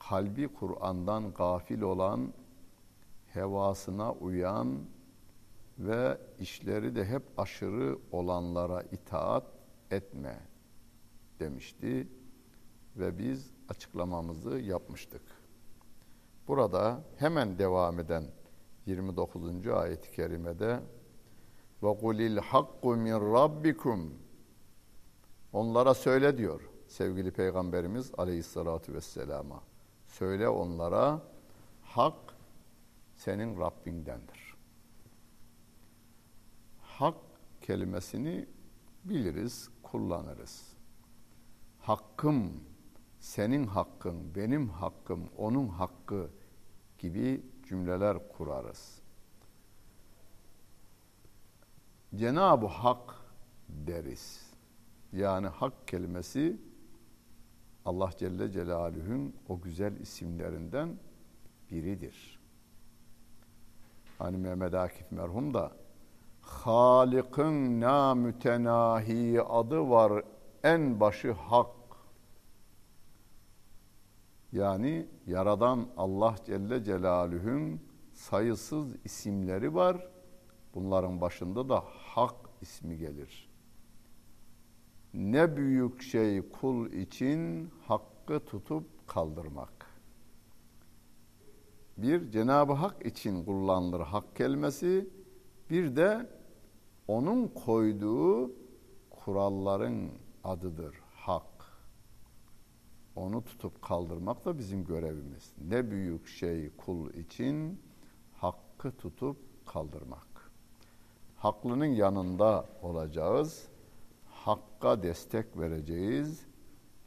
kalbi 0.09 0.49
Kur'an'dan 0.49 1.33
gafil 1.33 1.81
olan, 1.83 2.33
hevasına 3.27 4.13
uyan 4.13 4.79
ve 5.79 6.19
işleri 6.41 6.97
de 6.97 7.05
hep 7.05 7.23
aşırı 7.37 7.99
olanlara 8.13 8.83
itaat 8.83 9.45
etme 9.91 10.41
demişti 11.41 12.09
ve 12.97 13.19
biz 13.19 13.51
açıklamamızı 13.69 14.59
yapmıştık. 14.59 15.23
Burada 16.49 17.05
hemen 17.19 17.59
devam 17.59 17.99
eden 17.99 18.25
29. 18.87 19.67
ayet-i 19.67 20.11
kerimede 20.11 20.81
ve 21.83 21.99
kulil 21.99 22.39
hakku 22.39 22.97
min 22.97 23.35
rabbikum 23.35 24.15
onlara 25.53 25.95
söyle 25.95 26.39
diyor 26.39 26.61
sevgili 26.89 27.31
peygamberimiz 27.31 28.13
aleyhissalatu 28.19 28.93
vesselama 28.95 29.63
söyle 30.07 30.49
onlara 30.49 31.21
hak 31.83 32.35
senin 33.17 33.61
Rabbindendir. 33.61 34.44
Hak 36.99 37.15
kelimesini 37.61 38.47
biliriz, 39.05 39.69
kullanırız. 39.83 40.73
Hakkım, 41.79 42.53
senin 43.21 43.67
hakkın, 43.67 44.35
benim 44.35 44.69
hakkım, 44.69 45.29
onun 45.37 45.69
hakkı 45.69 46.31
gibi 46.99 47.43
cümleler 47.69 48.29
kurarız. 48.29 49.01
Cenab-ı 52.15 52.67
Hak 52.67 53.15
deriz. 53.69 54.51
Yani 55.13 55.47
hak 55.47 55.89
kelimesi 55.89 56.61
Allah 57.85 58.11
Celle 58.19 58.51
Celaluhu'nun 58.51 59.35
o 59.49 59.61
güzel 59.61 60.01
isimlerinden 60.01 60.99
biridir. 61.71 62.41
Hani 64.19 64.37
Mehmet 64.37 64.75
Akif 64.75 65.13
merhum 65.13 65.55
da 65.55 65.84
Halik'in 66.45 67.81
namütenahi 67.81 69.43
adı 69.43 69.91
var 69.91 70.25
en 70.63 71.01
başı 71.01 71.33
hak. 71.33 71.67
Yani 74.53 75.07
yaradan 75.27 75.89
Allah 75.97 76.35
Celle 76.47 76.85
Celaluhu'nun 76.85 77.81
sayısız 78.13 78.97
isimleri 79.05 79.75
var. 79.75 80.09
Bunların 80.75 81.21
başında 81.21 81.69
da 81.69 81.85
hak 81.87 82.35
ismi 82.61 82.99
gelir. 82.99 83.51
Ne 85.15 85.57
büyük 85.57 86.03
şey 86.03 86.49
kul 86.51 86.93
için 86.93 87.71
hakkı 87.87 88.41
tutup 88.41 89.09
kaldırmak. 89.09 89.87
Bir 91.97 92.31
Cenab-ı 92.31 92.73
Hak 92.73 93.07
için 93.07 93.45
kullanılır 93.45 94.01
hak 94.01 94.37
kelimesi. 94.37 95.09
Bir 95.71 95.97
de 95.97 96.31
onun 97.09 97.49
koyduğu 97.49 98.51
kuralların 99.11 100.11
adıdır 100.45 101.01
hak. 101.15 101.45
Onu 103.17 103.45
tutup 103.45 103.83
kaldırmak 103.83 104.45
da 104.45 104.59
bizim 104.59 104.85
görevimiz. 104.85 105.53
Ne 105.69 105.91
büyük 105.91 106.27
şey 106.27 106.77
kul 106.77 107.15
için 107.15 107.81
hakkı 108.33 108.93
tutup 108.97 109.37
kaldırmak. 109.67 110.51
Haklının 111.37 111.87
yanında 111.87 112.69
olacağız. 112.83 113.69
Hakka 114.29 115.03
destek 115.03 115.59
vereceğiz. 115.59 116.47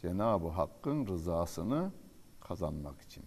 Cenab-ı 0.02 0.48
Hakk'ın 0.48 1.08
rızasını 1.08 1.92
kazanmak 2.40 3.02
için. 3.02 3.24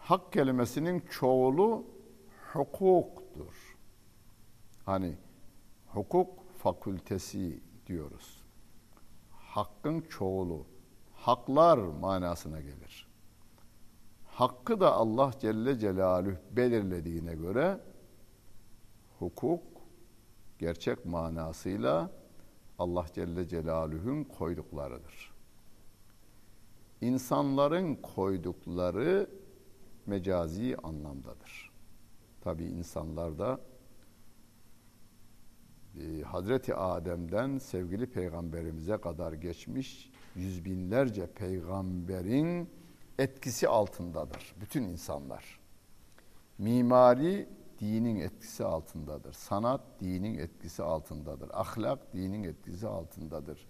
Hak 0.00 0.32
kelimesinin 0.32 1.00
çoğulu 1.00 1.84
hukuktur. 2.52 3.67
Hani 4.88 5.16
hukuk 5.86 6.28
fakültesi 6.58 7.60
diyoruz. 7.86 8.42
Hakkın 9.30 10.00
çoğulu, 10.00 10.66
haklar 11.14 11.78
manasına 11.78 12.60
gelir. 12.60 13.08
Hakkı 14.26 14.80
da 14.80 14.92
Allah 14.92 15.32
Celle 15.40 15.78
Celaluhu 15.78 16.36
belirlediğine 16.50 17.34
göre 17.34 17.80
hukuk 19.18 19.62
gerçek 20.58 21.04
manasıyla 21.04 22.10
Allah 22.78 23.06
Celle 23.14 23.48
Celaluhu'nun 23.48 24.24
koyduklarıdır. 24.24 25.34
İnsanların 27.00 27.94
koydukları 27.94 29.30
mecazi 30.06 30.76
anlamdadır. 30.82 31.72
Tabi 32.40 32.64
insanlar 32.64 33.38
da 33.38 33.60
Hazreti 36.24 36.74
Adem'den 36.74 37.58
sevgili 37.58 38.06
peygamberimize 38.06 38.96
kadar 38.96 39.32
geçmiş 39.32 40.10
yüz 40.34 40.64
binlerce 40.64 41.26
peygamberin 41.26 42.70
etkisi 43.18 43.68
altındadır. 43.68 44.54
Bütün 44.60 44.82
insanlar. 44.82 45.60
Mimari 46.58 47.48
dinin 47.80 48.20
etkisi 48.20 48.64
altındadır. 48.64 49.32
Sanat 49.32 49.80
dinin 50.00 50.38
etkisi 50.38 50.82
altındadır. 50.82 51.50
Ahlak 51.52 52.12
dinin 52.12 52.44
etkisi 52.44 52.86
altındadır. 52.86 53.66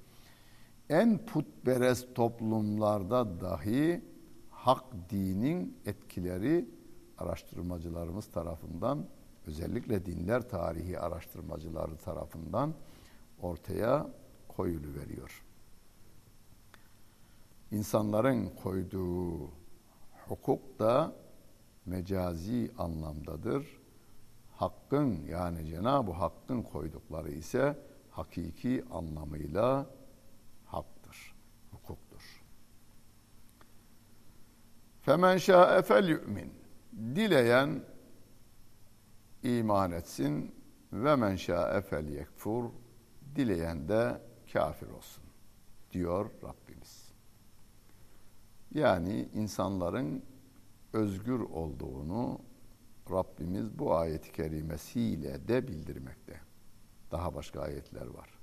En 0.89 1.27
putperest 1.27 2.15
toplumlarda 2.15 3.41
dahi 3.41 4.05
hak 4.51 4.85
dinin 5.11 5.77
etkileri 5.87 6.69
araştırmacılarımız 7.19 8.27
tarafından 8.27 9.07
özellikle 9.49 10.07
dinler 10.07 10.49
tarihi 10.49 10.99
araştırmacıları 10.99 11.97
tarafından 11.97 12.75
ortaya 13.43 14.07
koyulu 14.49 14.95
veriyor. 14.95 15.45
İnsanların 17.71 18.49
koyduğu 18.63 19.51
hukuk 20.29 20.79
da 20.79 21.13
mecazi 21.87 22.71
anlamdadır. 22.79 23.79
Hakkın 24.57 25.27
yani 25.27 25.67
Cenab-ı 25.67 26.13
Hakk'ın 26.13 26.63
koydukları 26.63 27.31
ise 27.31 27.79
hakiki 28.11 28.85
anlamıyla 28.91 29.87
haktır, 30.67 31.35
hukuktur. 31.73 32.45
Femen 35.03 35.37
şa'e 35.37 35.83
fel 35.83 36.09
yu'min. 36.09 36.53
Dileyen 37.15 37.83
iman 39.43 39.93
etsin 39.93 40.55
ve 40.93 41.17
men 41.17 41.37
şa'e 41.37 41.81
fel 41.81 42.09
yekfur. 42.09 42.65
Dileyen 43.37 43.89
de 43.89 44.21
kafir 44.53 44.89
olsun 44.89 45.25
diyor 45.93 46.31
Rabbimiz. 46.43 47.13
Yani 48.75 49.29
insanların 49.35 50.23
özgür 50.93 51.41
olduğunu 51.41 52.41
Rabbimiz 53.11 53.79
bu 53.79 53.95
ayet-i 53.95 54.33
kerimesiyle 54.33 55.49
de 55.49 55.69
bildirmekte. 55.69 56.41
Daha 57.11 57.35
başka 57.35 57.61
ayetler 57.61 58.07
var. 58.07 58.39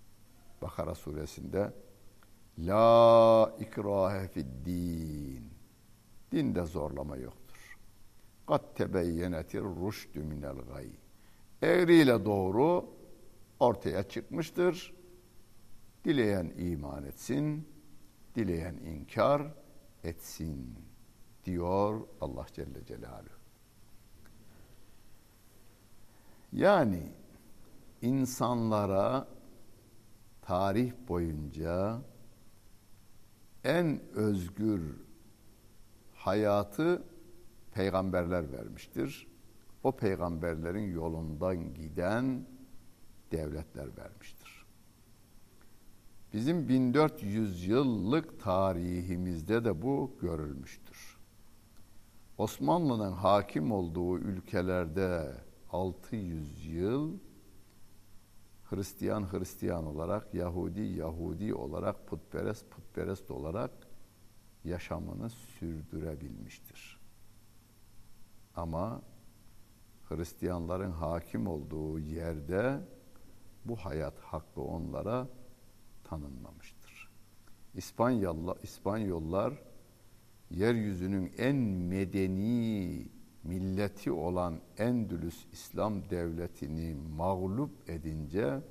Bakara 0.62 0.95
suresinde 0.95 1.74
La 2.59 3.56
ikrahe 3.59 4.27
fid 4.27 4.65
din. 4.65 5.50
Dinde 6.31 6.63
zorlama 6.63 7.18
yoktur. 7.18 7.44
Kat 8.47 8.75
tebeyyenetir 8.75 9.62
rüşdü 9.62 10.24
minel 10.24 10.56
gay. 10.56 10.89
eğriyle 11.62 12.25
doğru 12.25 12.89
ortaya 13.59 14.03
çıkmıştır. 14.03 14.94
Dileyen 16.06 16.53
iman 16.57 17.03
etsin, 17.03 17.68
dileyen 18.36 18.75
inkar 18.75 19.53
etsin 20.03 20.75
diyor 21.45 22.01
Allah 22.21 22.45
Celle 22.53 22.86
Celaluhu. 22.86 23.36
Yani 26.53 27.12
insanlara 28.01 29.27
tarih 30.41 30.94
boyunca 31.07 32.01
en 33.63 34.01
özgür 34.13 34.81
hayatı 36.13 37.03
peygamberler 37.75 38.51
vermiştir. 38.51 39.27
O 39.83 39.92
peygamberlerin 39.92 40.94
yolundan 40.94 41.74
giden 41.74 42.45
devletler 43.31 43.98
vermiştir. 43.98 44.66
Bizim 46.33 46.69
1400 46.69 47.68
yıllık 47.68 48.39
tarihimizde 48.39 49.66
de 49.66 49.81
bu 49.81 50.18
görülmüştür. 50.22 51.18
Osmanlı'nın 52.38 53.12
hakim 53.12 53.72
olduğu 53.72 54.19
ülkelerde 54.19 55.33
600 55.72 56.66
yıl 56.66 57.18
Hristiyan 58.63 59.33
Hristiyan 59.33 59.86
olarak, 59.86 60.33
Yahudi 60.33 60.81
Yahudi 60.81 61.54
olarak, 61.54 62.07
putperest 62.07 62.72
putperest 62.72 63.31
olarak 63.31 63.72
yaşamını 64.63 65.30
sürdürebilmiştir. 65.30 66.94
Ama 68.56 69.02
Hristiyanların 70.10 70.92
hakim 70.92 71.48
olduğu 71.48 72.00
yerde 72.00 72.80
bu 73.66 73.75
hayat 73.75 74.19
hakkı 74.19 74.62
onlara 74.62 75.28
tanınmamıştır. 76.04 77.10
İspanyollar, 77.75 78.57
İspanyollar 78.63 79.54
yeryüzünün 80.52 81.34
en 81.38 81.56
medeni 81.56 83.07
milleti 83.44 84.12
olan 84.12 84.60
Endülüs 84.78 85.46
İslam 85.51 86.10
Devleti'ni 86.10 86.96
mağlup 87.16 87.90
edince 87.90 88.62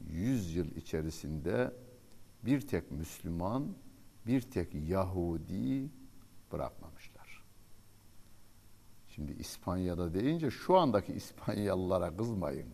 100 0.00 0.56
yıl 0.56 0.70
içerisinde 0.70 1.72
bir 2.42 2.60
tek 2.60 2.90
Müslüman, 2.90 3.74
bir 4.26 4.40
tek 4.40 4.74
Yahudi 4.74 5.90
bırakmamışlar. 6.52 7.11
Şimdi 9.14 9.32
İspanya'da 9.32 10.14
deyince 10.14 10.50
şu 10.50 10.76
andaki 10.76 11.12
İspanyalılara 11.12 12.16
kızmayın. 12.16 12.68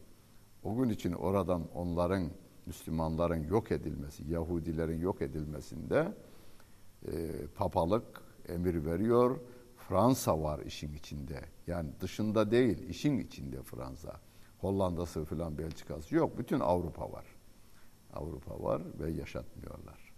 O 0.63 0.77
gün 0.77 0.89
için 0.89 1.13
oradan 1.13 1.63
onların 1.75 2.31
Müslümanların 2.67 3.49
yok 3.49 3.73
edilmesi, 3.73 4.25
Yahudilerin 4.31 5.01
yok 5.01 5.23
edilmesinde 5.23 6.13
e, 7.07 7.47
papalık 7.57 8.23
emir 8.49 8.85
veriyor 8.85 9.39
Fransa 9.77 10.43
var 10.43 10.59
işin 10.59 10.95
içinde. 10.95 11.41
Yani 11.67 11.91
dışında 12.01 12.51
değil, 12.51 12.89
işin 12.89 13.19
içinde 13.19 13.63
Fransa. 13.63 14.21
Hollanda'sı 14.59 15.25
falan 15.25 15.59
Belçika'sı 15.59 16.15
yok. 16.15 16.39
Bütün 16.39 16.61
Avrupa 16.61 17.13
var. 17.13 17.25
Avrupa 18.13 18.63
var 18.63 18.83
ve 19.01 19.11
yaşatmıyorlar. 19.11 20.13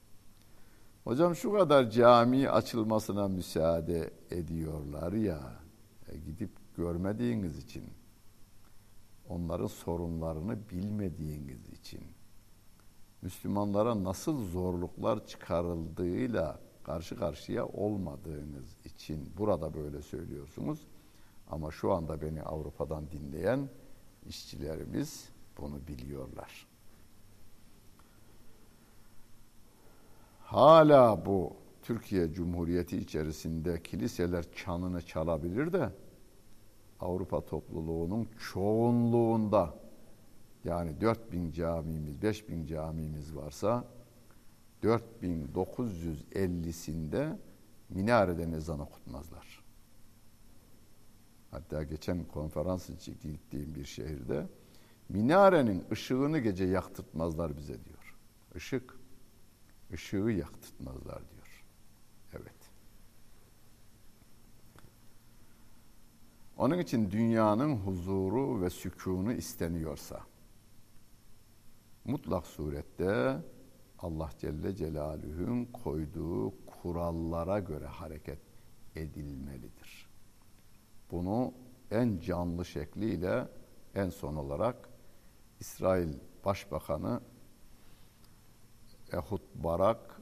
Hocam 1.05 1.35
şu 1.35 1.53
kadar 1.53 1.91
cami 1.91 2.51
açılmasına 2.51 3.29
müsaade 3.29 4.11
ediyorlar 4.31 5.13
ya, 5.13 5.60
gidip 6.17 6.51
görmediğiniz 6.77 7.59
için, 7.59 7.85
onların 9.29 9.67
sorunlarını 9.67 10.59
bilmediğiniz 10.71 11.69
için, 11.69 12.01
Müslümanlara 13.23 14.05
nasıl 14.05 14.45
zorluklar 14.45 15.27
çıkarıldığıyla 15.27 16.61
karşı 16.83 17.17
karşıya 17.17 17.67
olmadığınız 17.67 18.77
için 18.85 19.33
burada 19.39 19.75
böyle 19.75 20.03
söylüyorsunuz. 20.03 20.87
Ama 21.51 21.71
şu 21.71 21.93
anda 21.93 22.23
beni 22.23 22.43
Avrupa'dan 22.43 23.11
dinleyen 23.11 23.69
işçilerimiz 24.27 25.29
bunu 25.59 25.87
biliyorlar. 25.89 26.67
Hala 30.45 31.27
bu 31.27 31.57
Türkiye 31.91 32.33
Cumhuriyeti 32.33 32.97
içerisinde 32.97 33.83
kiliseler 33.83 34.53
çanını 34.53 35.03
çalabilir 35.03 35.73
de 35.73 35.93
Avrupa 37.01 37.45
topluluğunun 37.45 38.29
çoğunluğunda 38.53 39.75
yani 40.65 41.01
4000 41.01 41.53
camimiz, 41.53 42.23
5000 42.23 42.67
camimiz 42.67 43.37
varsa 43.37 43.85
4950'sinde 44.83 47.37
minareden 47.89 48.53
ezan 48.53 48.81
okutmazlar. 48.81 49.65
Hatta 51.51 51.83
geçen 51.83 52.25
konferans 52.25 52.91
için 52.91 53.19
gittiğim 53.23 53.75
bir 53.75 53.85
şehirde 53.85 54.47
minarenin 55.09 55.85
ışığını 55.93 56.39
gece 56.39 56.65
yaktırtmazlar 56.65 57.57
bize 57.57 57.85
diyor. 57.85 58.17
Işık, 58.55 58.97
ışığı 59.93 60.17
yaktırtmazlar 60.17 61.31
diyor. 61.31 61.41
Evet. 62.33 62.71
Onun 66.61 66.79
için 66.79 67.11
dünyanın 67.11 67.77
huzuru 67.77 68.63
ve 68.63 68.71
sükunu 68.71 69.33
isteniyorsa 69.33 70.21
mutlak 72.05 72.47
surette 72.47 73.37
Allah 73.99 74.31
Celle 74.39 74.77
Celaluhu'nun 74.77 75.65
koyduğu 75.65 76.55
kurallara 76.67 77.59
göre 77.59 77.87
hareket 77.87 78.39
edilmelidir. 78.97 80.09
Bunu 81.11 81.55
en 81.91 82.19
canlı 82.19 82.65
şekliyle 82.65 83.49
en 83.95 84.09
son 84.09 84.37
olarak 84.37 84.89
İsrail 85.61 86.15
Başbakanı 86.45 87.21
Ehud 89.13 89.43
Barak 89.55 90.21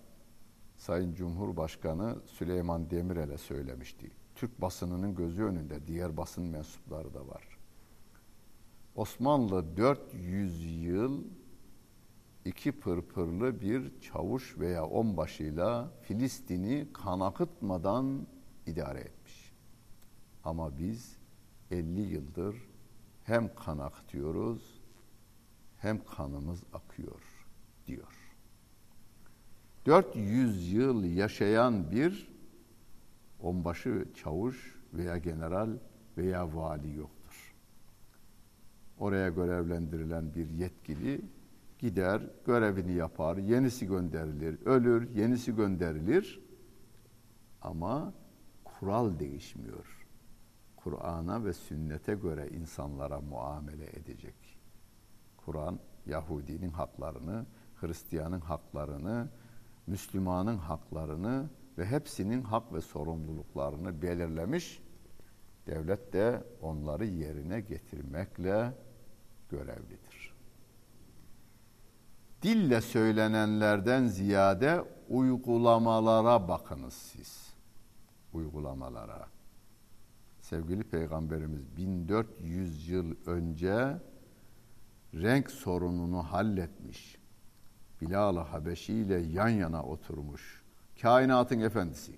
Sayın 0.76 1.14
Cumhurbaşkanı 1.14 2.17
Süleyman 2.26 2.90
Demirel'e 2.90 3.38
söylemişti. 3.38 4.18
Türk 4.38 4.61
basınının 4.61 5.14
gözü 5.14 5.43
önünde 5.43 5.87
diğer 5.87 6.17
basın 6.17 6.44
mensupları 6.44 7.14
da 7.14 7.29
var. 7.29 7.58
Osmanlı 8.94 9.76
400 9.76 10.82
yıl 10.85 11.25
iki 12.45 12.73
pırpırlı 12.73 13.61
bir 13.61 14.00
çavuş 14.00 14.59
veya 14.59 14.87
onbaşıyla 14.87 15.90
Filistin'i 16.02 16.88
kan 16.92 17.21
akıtmadan 17.21 18.26
idare 18.66 19.00
etmiş. 19.00 19.52
Ama 20.45 20.78
biz 20.78 21.16
50 21.71 22.00
yıldır 22.00 22.57
hem 23.25 23.54
kan 23.54 23.78
akıtıyoruz 23.78 24.80
hem 25.78 26.04
kanımız 26.04 26.62
akıyor 26.73 27.47
diyor. 27.87 28.35
400 29.87 30.73
yıl 30.73 31.04
yaşayan 31.04 31.90
bir 31.90 32.38
onbaşı 33.40 34.07
çavuş 34.14 34.78
veya 34.95 35.18
general 35.18 35.71
veya 36.16 36.57
vali 36.57 36.97
yoktur. 36.97 37.54
Oraya 38.99 39.28
görevlendirilen 39.28 40.35
bir 40.35 40.49
yetkili 40.50 41.21
gider, 41.78 42.23
görevini 42.47 42.92
yapar, 42.92 43.37
yenisi 43.37 43.87
gönderilir, 43.87 44.66
ölür, 44.66 45.14
yenisi 45.14 45.57
gönderilir. 45.57 46.40
Ama 47.62 48.12
kural 48.64 49.18
değişmiyor. 49.18 50.07
Kur'an'a 50.76 51.45
ve 51.45 51.52
sünnete 51.52 52.14
göre 52.14 52.49
insanlara 52.49 53.21
muamele 53.21 53.87
edecek. 53.87 54.35
Kur'an 55.37 55.78
Yahudinin 56.07 56.71
haklarını, 56.71 57.47
Hristiyanın 57.76 58.40
haklarını, 58.40 59.28
Müslümanın 59.87 60.57
haklarını 60.57 61.50
ve 61.78 61.87
hepsinin 61.87 62.42
hak 62.42 62.73
ve 62.73 62.80
sorumluluklarını 62.80 64.02
belirlemiş. 64.02 64.82
Devlet 65.66 66.12
de 66.12 66.44
onları 66.62 67.06
yerine 67.06 67.61
getirmekle 67.61 68.73
görevlidir 69.50 70.38
dille 72.42 72.80
söylenenlerden 72.80 74.06
ziyade 74.06 74.85
uygulamalara 75.08 76.49
bakınız 76.49 76.94
siz. 76.94 77.54
Uygulamalara. 78.32 79.26
Sevgili 80.40 80.85
Peygamberimiz 80.85 81.76
1400 81.76 82.88
yıl 82.88 83.14
önce 83.26 83.97
renk 85.14 85.50
sorununu 85.50 86.23
halletmiş. 86.23 87.18
Bilal-ı 88.00 88.40
Habeşi 88.40 88.94
ile 88.94 89.18
yan 89.18 89.49
yana 89.49 89.82
oturmuş. 89.82 90.58
Kainatın 91.02 91.61
efendisi. 91.61 92.12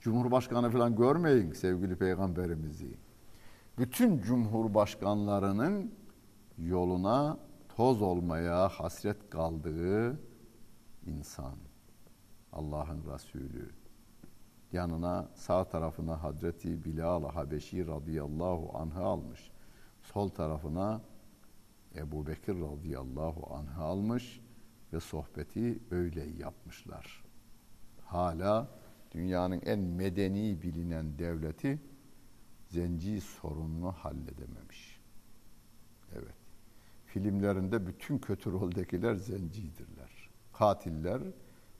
Cumhurbaşkanı 0.00 0.70
falan 0.70 0.96
görmeyin 0.96 1.52
sevgili 1.52 1.96
peygamberimizi. 1.96 2.96
bütün 3.78 4.18
cumhurbaşkanlarının 4.18 5.94
yoluna 6.58 7.38
toz 7.76 8.02
olmaya 8.02 8.68
hasret 8.68 9.30
kaldığı 9.30 10.20
insan. 11.06 11.54
Allah'ın 12.52 13.14
Resulü. 13.14 13.70
Yanına 14.72 15.28
sağ 15.34 15.64
tarafına 15.64 16.22
Hazreti 16.22 16.84
Bilal 16.84 17.24
Habeşi 17.24 17.86
radıyallahu 17.86 18.78
anh'ı 18.78 19.04
almış. 19.04 19.50
Sol 20.02 20.28
tarafına 20.28 21.00
Ebu 21.96 22.26
Bekir 22.26 22.60
radıyallahu 22.60 23.54
anh'ı 23.54 23.82
almış 23.82 24.40
ve 24.92 25.00
sohbeti 25.00 25.78
öyle 25.90 26.24
yapmışlar. 26.38 27.21
Hala 28.12 28.68
dünyanın 29.10 29.60
en 29.66 29.78
medeni 29.78 30.62
bilinen 30.62 31.18
devleti 31.18 31.78
zenci 32.68 33.20
sorununu 33.20 33.92
halledememiş. 33.92 35.00
Evet. 36.12 36.34
Filmlerinde 37.06 37.86
bütün 37.86 38.18
kötü 38.18 38.52
roldekiler 38.52 39.14
zencidirler. 39.14 40.30
Katiller, 40.52 41.22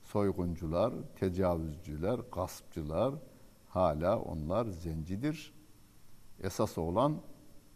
soyguncular, 0.02 0.94
tecavüzcüler, 1.16 2.20
gaspçılar 2.32 3.14
hala 3.68 4.18
onlar 4.18 4.66
zencidir. 4.66 5.54
Esas 6.40 6.78
olan 6.78 7.20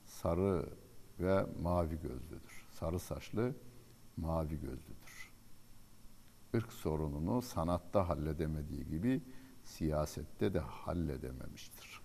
sarı 0.04 0.68
ve 1.20 1.46
mavi 1.62 2.00
gözlüdür. 2.00 2.66
Sarı 2.70 2.98
saçlı, 2.98 3.54
mavi 4.16 4.60
gözlüdür. 4.60 4.95
Irk 6.54 6.72
sorununu 6.72 7.42
sanatta 7.42 8.08
halledemediği 8.08 8.86
gibi 8.86 9.22
siyasette 9.64 10.54
de 10.54 10.58
halledememiştir. 10.58 12.00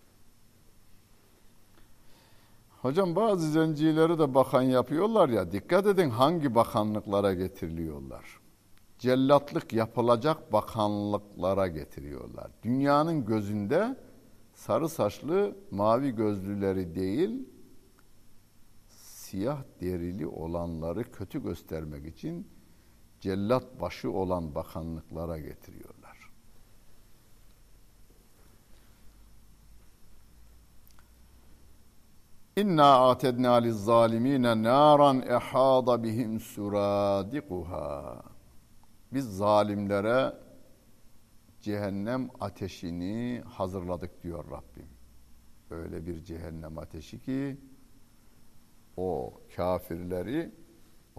Hocam 2.81 3.15
bazı 3.15 3.51
zencileri 3.51 4.19
de 4.19 4.33
bakan 4.33 4.61
yapıyorlar 4.61 5.29
ya 5.29 5.51
dikkat 5.51 5.85
edin 5.85 6.09
hangi 6.09 6.55
bakanlıklara 6.55 7.33
getiriliyorlar. 7.33 8.39
Cellatlık 8.99 9.73
yapılacak 9.73 10.53
bakanlıklara 10.53 11.67
getiriyorlar. 11.67 12.51
Dünyanın 12.63 13.25
gözünde 13.25 13.95
sarı 14.53 14.89
saçlı 14.89 15.55
mavi 15.71 16.15
gözlüleri 16.15 16.95
değil 16.95 17.49
siyah 18.89 19.63
derili 19.81 20.27
olanları 20.27 21.11
kötü 21.11 21.43
göstermek 21.43 22.05
için 22.05 22.47
cellat 23.21 23.81
başı 23.81 24.11
olan 24.11 24.55
bakanlıklara 24.55 25.39
getiriyorlar. 25.39 26.31
İnna 32.55 33.09
atedna 33.09 33.53
liz 33.53 33.83
zalimine 33.83 34.63
naran 34.63 35.21
ehada 35.21 36.03
bihim 36.03 36.39
suradikuha. 36.39 38.23
Biz 39.13 39.37
zalimlere 39.37 40.33
cehennem 41.61 42.29
ateşini 42.39 43.43
hazırladık 43.45 44.23
diyor 44.23 44.45
Rabbim. 44.51 44.89
Öyle 45.69 46.05
bir 46.05 46.23
cehennem 46.23 46.77
ateşi 46.77 47.19
ki 47.19 47.57
o 48.97 49.33
kafirleri 49.55 50.51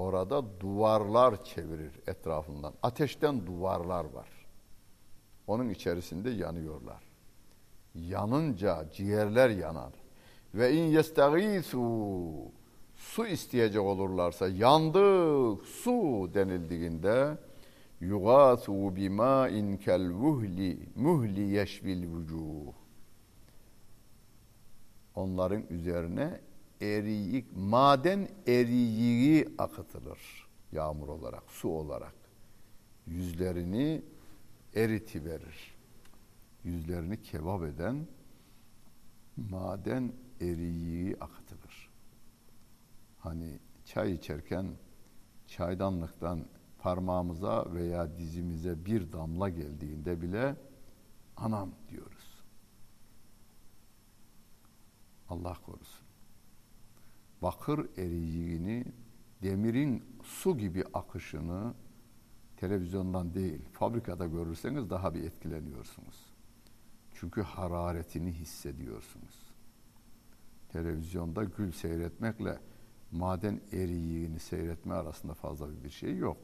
orada 0.02 0.60
duvarlar 0.60 1.44
çevirir 1.44 1.92
etrafından. 2.06 2.72
Ateşten 2.82 3.46
duvarlar 3.46 4.04
var. 4.04 4.28
Onun 5.46 5.68
içerisinde 5.68 6.30
yanıyorlar. 6.30 7.02
Yanınca 7.94 8.90
ciğerler 8.92 9.50
yanar. 9.50 9.92
Ve 10.54 10.72
in 10.72 10.84
yestagisu 10.84 11.80
su 12.96 13.26
isteyecek 13.26 13.82
olurlarsa 13.82 14.48
yandık 14.48 15.66
su 15.66 16.30
denildiğinde 16.34 17.38
yugasu 18.00 18.96
bima 18.96 19.48
in 19.48 19.76
kel 19.76 20.10
vuhli 20.10 20.78
muhli 20.96 21.40
yeşvil 21.40 22.08
vucuh 22.08 22.72
onların 25.14 25.62
üzerine 25.70 26.40
eriyik, 26.82 27.56
maden 27.56 28.28
eriyiği 28.46 29.48
akıtılır 29.58 30.48
yağmur 30.72 31.08
olarak, 31.08 31.50
su 31.50 31.68
olarak. 31.68 32.14
Yüzlerini 33.06 34.02
eriti 34.74 35.24
verir. 35.24 35.74
Yüzlerini 36.64 37.22
kebap 37.22 37.62
eden 37.62 38.06
maden 39.36 40.12
eriyiği 40.40 41.16
akıtılır. 41.20 41.90
Hani 43.18 43.58
çay 43.84 44.12
içerken 44.12 44.66
çaydanlıktan 45.46 46.46
parmağımıza 46.78 47.74
veya 47.74 48.18
dizimize 48.18 48.84
bir 48.84 49.12
damla 49.12 49.48
geldiğinde 49.48 50.20
bile 50.20 50.56
anam 51.36 51.74
diyoruz. 51.90 52.44
Allah 55.28 55.56
korusun. 55.66 56.01
Bakır 57.42 57.98
eriyiğini, 57.98 58.84
demirin 59.42 60.04
su 60.22 60.58
gibi 60.58 60.84
akışını 60.94 61.74
televizyondan 62.56 63.34
değil, 63.34 63.60
fabrikada 63.72 64.26
görürseniz 64.26 64.90
daha 64.90 65.14
bir 65.14 65.24
etkileniyorsunuz. 65.24 66.32
Çünkü 67.14 67.42
hararetini 67.42 68.32
hissediyorsunuz. 68.32 69.52
Televizyonda 70.68 71.44
gül 71.44 71.72
seyretmekle 71.72 72.58
maden 73.12 73.60
eriyiğini 73.72 74.38
seyretme 74.38 74.94
arasında 74.94 75.34
fazla 75.34 75.84
bir 75.84 75.90
şey 75.90 76.16
yok. 76.16 76.38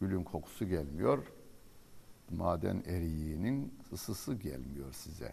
Gülün 0.00 0.24
kokusu 0.24 0.68
gelmiyor, 0.68 1.32
maden 2.30 2.82
eriyiğinin 2.86 3.74
ısısı 3.92 4.34
gelmiyor 4.34 4.92
size. 4.92 5.32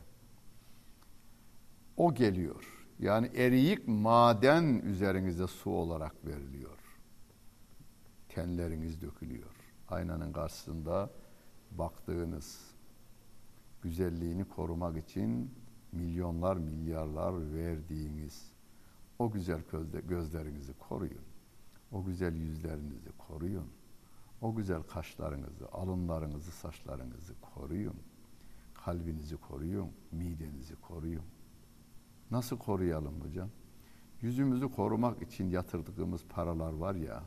O 1.98 2.14
geliyor. 2.14 2.75
Yani 3.00 3.28
eriyik 3.28 3.88
maden 3.88 4.64
üzerinize 4.64 5.48
su 5.48 5.70
olarak 5.70 6.26
veriliyor. 6.26 6.80
Tenleriniz 8.30 9.02
dökülüyor. 9.02 9.56
Aynanın 9.90 10.34
karşısında 10.34 11.10
baktığınız 11.72 12.76
güzelliğini 13.82 14.46
korumak 14.46 14.98
için 14.98 15.52
milyonlar 15.92 16.58
milyarlar 16.58 17.54
verdiğiniz 17.54 18.52
o 19.20 19.32
güzel 19.32 19.62
gözlerinizi 20.08 20.74
koruyun. 20.74 21.26
O 21.92 22.06
güzel 22.06 22.36
yüzlerinizi 22.36 23.10
koruyun. 23.18 23.68
O 24.42 24.56
güzel 24.56 24.84
kaşlarınızı, 24.84 25.68
alınlarınızı, 25.72 26.52
saçlarınızı 26.52 27.34
koruyun. 27.42 27.96
Kalbinizi 28.74 29.38
koruyun, 29.38 29.92
midenizi 30.12 30.76
koruyun. 30.76 31.24
Nasıl 32.32 32.58
koruyalım 32.58 33.22
hocam? 33.22 33.50
Yüzümüzü 34.22 34.72
korumak 34.72 35.22
için 35.22 35.50
yatırdığımız 35.50 36.26
paralar 36.30 36.74
var 36.74 36.96
ya, 36.96 37.24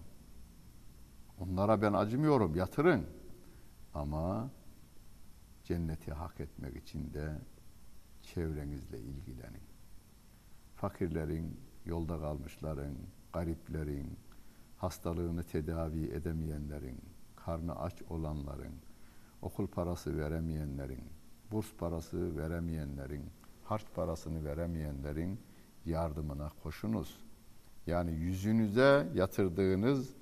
onlara 1.41 1.83
ben 1.83 1.93
acımıyorum, 1.93 2.55
yatırın. 2.55 3.07
Ama 3.95 4.51
cenneti 5.65 6.13
hak 6.13 6.41
etmek 6.41 6.77
için 6.77 7.15
de 7.15 7.39
çevrenizle 8.23 9.01
ilgilenin. 9.01 9.63
Fakirlerin, 10.75 11.61
yolda 11.87 12.21
kalmışların, 12.21 12.97
gariplerin, 13.33 14.19
hastalığını 14.77 15.43
tedavi 15.43 16.05
edemeyenlerin, 16.05 17.01
karnı 17.37 17.81
aç 17.81 18.03
olanların, 18.09 18.75
okul 19.43 19.67
parası 19.67 20.19
veremeyenlerin, 20.19 21.05
burs 21.53 21.75
parası 21.79 22.37
veremeyenlerin, 22.37 23.25
harç 23.69 23.85
parasını 23.95 24.45
veremeyenlerin 24.45 25.41
yardımına 25.85 26.51
koşunuz. 26.63 27.19
Yani 27.87 28.13
yüzünüze 28.13 29.09
yatırdığınız 29.15 30.15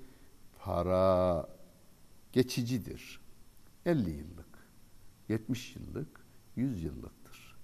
para 0.59 1.47
geçicidir. 2.31 3.21
50 3.85 4.09
yıllık, 4.09 4.67
70 5.29 5.75
yıllık, 5.75 6.25
100 6.55 6.83
yıllıktır. 6.83 7.57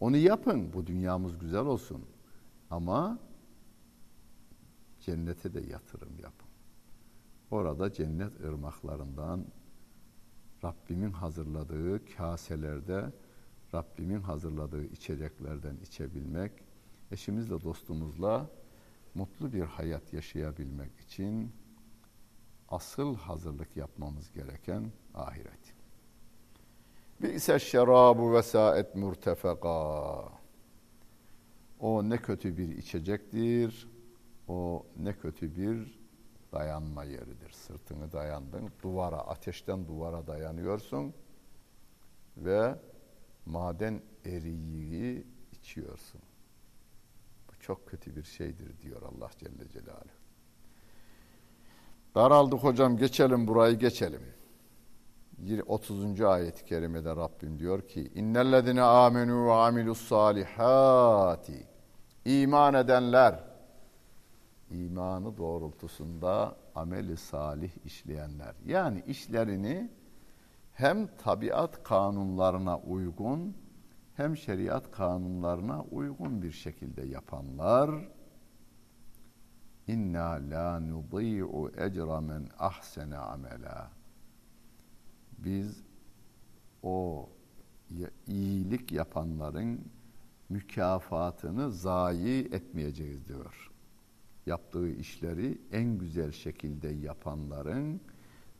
Onu 0.00 0.16
yapın, 0.16 0.72
bu 0.72 0.86
dünyamız 0.86 1.38
güzel 1.38 1.66
olsun. 1.66 2.04
Ama 2.70 3.18
cennete 5.00 5.54
de 5.54 5.60
yatırım 5.60 6.18
yapın. 6.22 6.48
Orada 7.50 7.92
cennet 7.92 8.40
ırmaklarından 8.40 9.44
Rabbimin 10.64 11.12
hazırladığı 11.12 12.04
kaselerde 12.16 13.12
Rabbimin 13.74 14.20
hazırladığı 14.20 14.84
içeceklerden 14.84 15.76
içebilmek, 15.82 16.52
eşimizle 17.10 17.60
dostumuzla 17.60 18.50
mutlu 19.14 19.52
bir 19.52 19.62
hayat 19.62 20.12
yaşayabilmek 20.12 21.00
için 21.00 21.52
asıl 22.68 23.16
hazırlık 23.16 23.76
yapmamız 23.76 24.32
gereken 24.32 24.92
ahiret. 25.14 25.74
Bi'se 27.22 27.58
şerabu 27.58 28.32
vesaet 28.32 28.94
murtefeka. 28.94 30.40
O 31.80 32.08
ne 32.08 32.16
kötü 32.16 32.56
bir 32.56 32.68
içecektir. 32.68 33.88
O 34.48 34.86
ne 34.96 35.12
kötü 35.12 35.56
bir 35.56 36.00
dayanma 36.52 37.04
yeridir. 37.04 37.50
Sırtını 37.50 38.12
dayandın, 38.12 38.70
duvara, 38.82 39.18
ateşten 39.18 39.86
duvara 39.86 40.26
dayanıyorsun 40.26 41.14
ve 42.36 42.74
maden 43.50 44.02
eriği 44.24 45.26
içiyorsun. 45.52 46.20
Bu 47.48 47.52
çok 47.60 47.88
kötü 47.88 48.16
bir 48.16 48.22
şeydir 48.22 48.80
diyor 48.80 49.02
Allah 49.02 49.30
Celle 49.38 49.68
Celaluhu. 49.68 50.20
Daraldık 52.14 52.58
hocam 52.58 52.96
geçelim 52.96 53.48
burayı 53.48 53.78
geçelim. 53.78 54.22
30. 55.66 56.20
ayet-i 56.20 56.64
kerimede 56.64 57.10
Rabbim 57.16 57.58
diyor 57.58 57.88
ki 57.88 58.10
İnnellezine 58.14 58.82
amenu 58.82 59.46
ve 59.46 59.52
amilus 59.52 60.08
salihati 60.08 61.66
iman 62.24 62.74
edenler 62.74 63.44
imanı 64.70 65.36
doğrultusunda 65.36 66.56
ameli 66.74 67.16
salih 67.16 67.70
işleyenler. 67.84 68.54
Yani 68.66 69.02
işlerini 69.06 69.90
hem 70.80 71.06
tabiat 71.16 71.82
kanunlarına 71.82 72.78
uygun 72.78 73.56
hem 74.14 74.36
şeriat 74.36 74.90
kanunlarına 74.90 75.82
uygun 75.82 76.42
bir 76.42 76.52
şekilde 76.52 77.02
yapanlar 77.02 78.08
inna 79.86 80.38
la 80.50 80.80
nudî'u 80.80 81.70
ecra 81.76 82.20
men 82.20 82.48
ahsene 82.58 83.16
amela 83.16 83.90
biz 85.38 85.82
o 86.82 87.28
iyilik 88.26 88.92
yapanların 88.92 89.80
mükafatını 90.48 91.72
zayi 91.72 92.44
etmeyeceğiz 92.44 93.28
diyor. 93.28 93.70
Yaptığı 94.46 94.90
işleri 94.90 95.60
en 95.72 95.98
güzel 95.98 96.32
şekilde 96.32 96.88
yapanların 96.88 98.00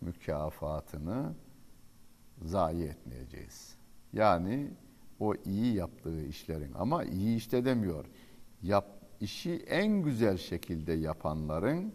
mükafatını 0.01 1.35
zayi 2.45 2.85
etmeyeceğiz. 2.85 3.77
Yani 4.13 4.71
o 5.21 5.35
iyi 5.35 5.75
yaptığı 5.75 6.25
işlerin 6.25 6.73
ama 6.75 7.05
iyi 7.05 7.37
işte 7.37 7.65
demiyor. 7.65 8.05
Yap, 8.63 8.87
işi 9.21 9.65
en 9.69 10.03
güzel 10.03 10.37
şekilde 10.37 10.93
yapanların 10.93 11.93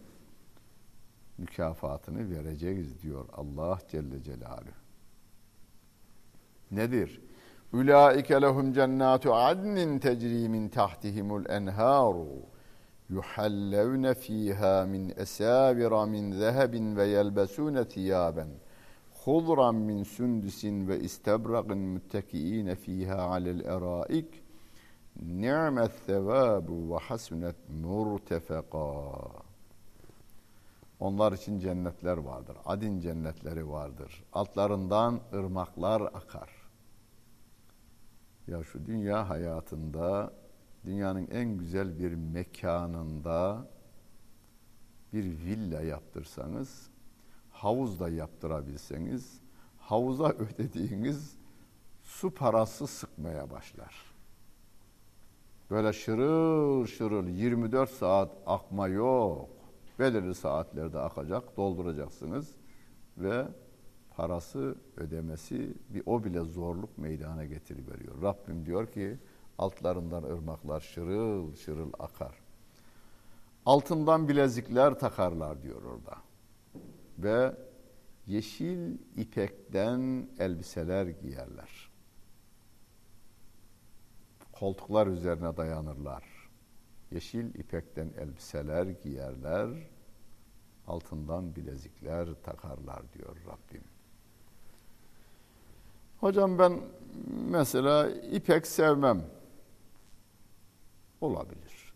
mükafatını 1.37 2.29
vereceğiz 2.29 3.01
diyor 3.01 3.25
Allah 3.33 3.79
Celle 3.91 4.23
Celaluhu. 4.23 4.75
Nedir? 6.71 7.21
Ulaike 7.73 8.41
lehum 8.41 8.73
cennatu 8.73 9.35
adnin 9.35 9.99
tecri 9.99 10.49
min 10.49 10.69
tahtihimul 10.69 11.45
enharu 11.49 12.27
yuhallevne 13.09 14.13
fiha 14.13 14.85
min 14.85 15.13
esavira 15.17 16.05
min 16.05 16.31
zehebin 16.31 16.95
ve 16.95 17.07
yelbesune 17.07 17.87
thiyaben 17.87 18.47
hudran 19.25 19.75
min 19.75 20.03
sundusin 20.03 20.87
ve 20.87 20.99
istebraqin 20.99 21.77
müttekiine 21.77 22.75
fiha 22.75 23.21
alel 23.21 23.65
eraik 23.65 24.43
ni'met 25.21 25.91
sevabu 25.91 26.93
ve 26.93 26.97
hasnet 26.97 27.55
murtefeka 27.69 29.11
onlar 30.99 31.31
için 31.31 31.59
cennetler 31.59 32.17
vardır. 32.17 32.57
Adin 32.65 32.99
cennetleri 32.99 33.69
vardır. 33.69 34.23
Altlarından 34.33 35.19
ırmaklar 35.33 36.01
akar. 36.01 36.49
Ya 38.47 38.63
şu 38.63 38.85
dünya 38.85 39.29
hayatında 39.29 40.33
dünyanın 40.85 41.27
en 41.31 41.57
güzel 41.57 41.99
bir 41.99 42.15
mekanında 42.15 43.67
bir 45.13 45.23
villa 45.23 45.81
yaptırsanız, 45.81 46.89
havuz 47.55 47.99
da 47.99 48.09
yaptırabilseniz, 48.09 49.41
havuza 49.77 50.29
ödediğiniz 50.39 51.37
su 52.03 52.31
parası 52.31 52.87
sıkmaya 52.87 53.51
başlar. 53.51 53.95
Böyle 55.71 55.93
şırıl 55.93 56.85
şırıl 56.85 57.27
24 57.27 57.89
saat 57.89 58.31
akma 58.45 58.87
yok 58.87 59.49
belirli 59.99 60.35
saatlerde 60.35 60.99
akacak, 60.99 61.57
dolduracaksınız 61.57 62.55
ve 63.17 63.47
parası 64.15 64.75
ödemesi 64.97 65.73
bir 65.89 66.03
o 66.05 66.23
bile 66.23 66.41
zorluk 66.41 66.97
meydana 66.97 67.45
getiriveriyor. 67.45 68.21
Rabbim 68.21 68.65
diyor 68.65 68.87
ki 68.87 69.17
altlarından 69.57 70.23
ırmaklar 70.23 70.79
şırıl 70.79 71.55
şırıl 71.55 71.91
akar. 71.99 72.35
Altından 73.65 74.27
bilezikler 74.27 74.99
takarlar 74.99 75.61
diyor 75.61 75.83
orada. 75.83 76.24
Ve 77.17 77.55
yeşil 78.27 78.97
ipekten 79.15 80.29
elbiseler 80.39 81.05
giyerler. 81.05 81.91
Koltuklar 84.51 85.07
üzerine 85.07 85.57
dayanırlar 85.57 86.35
yeşil 87.11 87.55
ipekten 87.55 88.09
elbiseler 88.17 88.85
giyerler, 88.85 89.69
altından 90.87 91.55
bilezikler 91.55 92.29
takarlar 92.43 93.13
diyor 93.13 93.35
Rabbim. 93.47 93.83
Hocam 96.19 96.59
ben 96.59 96.81
mesela 97.49 98.09
ipek 98.09 98.67
sevmem. 98.67 99.21
Olabilir. 101.21 101.93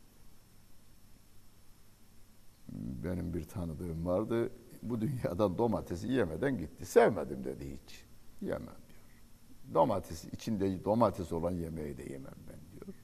Benim 3.04 3.34
bir 3.34 3.44
tanıdığım 3.44 4.06
vardı. 4.06 4.52
Bu 4.82 5.02
dünyadan 5.02 5.58
domatesi 5.58 6.08
yemeden 6.08 6.58
gitti. 6.58 6.86
Sevmedim 6.86 7.44
dedi 7.44 7.78
hiç. 7.84 8.06
Yemem 8.42 8.62
diyor. 8.62 9.74
Domates 9.74 10.26
içinde 10.26 10.86
domates 10.86 11.32
olan 11.32 11.52
yemeği 11.52 11.98
de 11.98 12.04
yemem 12.04 12.36
ben 12.50 12.60
diyor. 12.72 12.96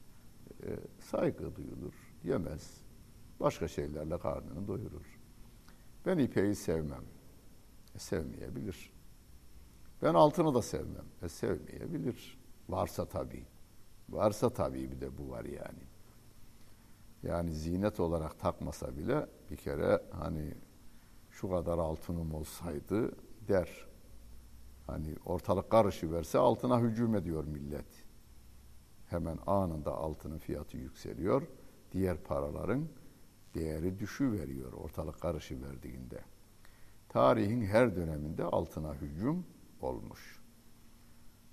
E, 0.64 0.80
saygı 1.00 1.56
duyulur 1.56 1.94
yemez. 2.24 2.82
Başka 3.40 3.68
şeylerle 3.68 4.18
karnını 4.18 4.68
doyurur. 4.68 5.20
Ben 6.06 6.18
ipeği 6.18 6.56
sevmem. 6.56 7.04
E, 7.96 8.00
sevmeyebilir. 8.00 8.92
Ben 10.02 10.14
altını 10.14 10.54
da 10.54 10.62
sevmem. 10.62 11.06
E, 11.22 11.30
sevmeyebilir. 11.30 12.38
Varsa 12.70 13.06
tabii. 13.06 13.46
Varsa 14.10 14.50
tabii 14.50 14.92
bir 14.92 15.02
de 15.02 15.18
bu 15.18 15.30
var 15.30 15.46
yani. 15.46 15.84
Yani 17.24 17.54
zinet 17.54 18.00
olarak 18.00 18.40
takmasa 18.40 18.98
bile 18.98 19.28
bir 19.52 19.58
kere 19.58 20.02
hani 20.12 20.54
şu 21.36 21.50
kadar 21.50 21.78
altınım 21.78 22.34
olsaydı 22.34 23.12
der. 23.48 23.88
Hani 24.88 25.16
ortalık 25.26 25.70
karışı 25.70 26.12
verse 26.12 26.38
altına 26.38 26.80
hücum 26.80 27.16
ediyor 27.16 27.44
millet. 27.44 28.06
Hemen 29.10 29.38
anında 29.48 29.96
altının 29.96 30.38
fiyatı 30.38 30.78
yükseliyor 30.78 31.48
diğer 31.92 32.18
paraların 32.18 32.88
değeri 33.56 34.00
düşü 34.00 34.32
veriyor 34.32 34.74
ortalık 34.74 35.22
karışı 35.22 35.62
verdiğinde. 35.62 36.20
Tarihin 37.10 37.62
her 37.62 37.96
döneminde 37.96 38.44
altına 38.44 38.94
hücum 38.94 39.46
olmuş. 39.82 40.42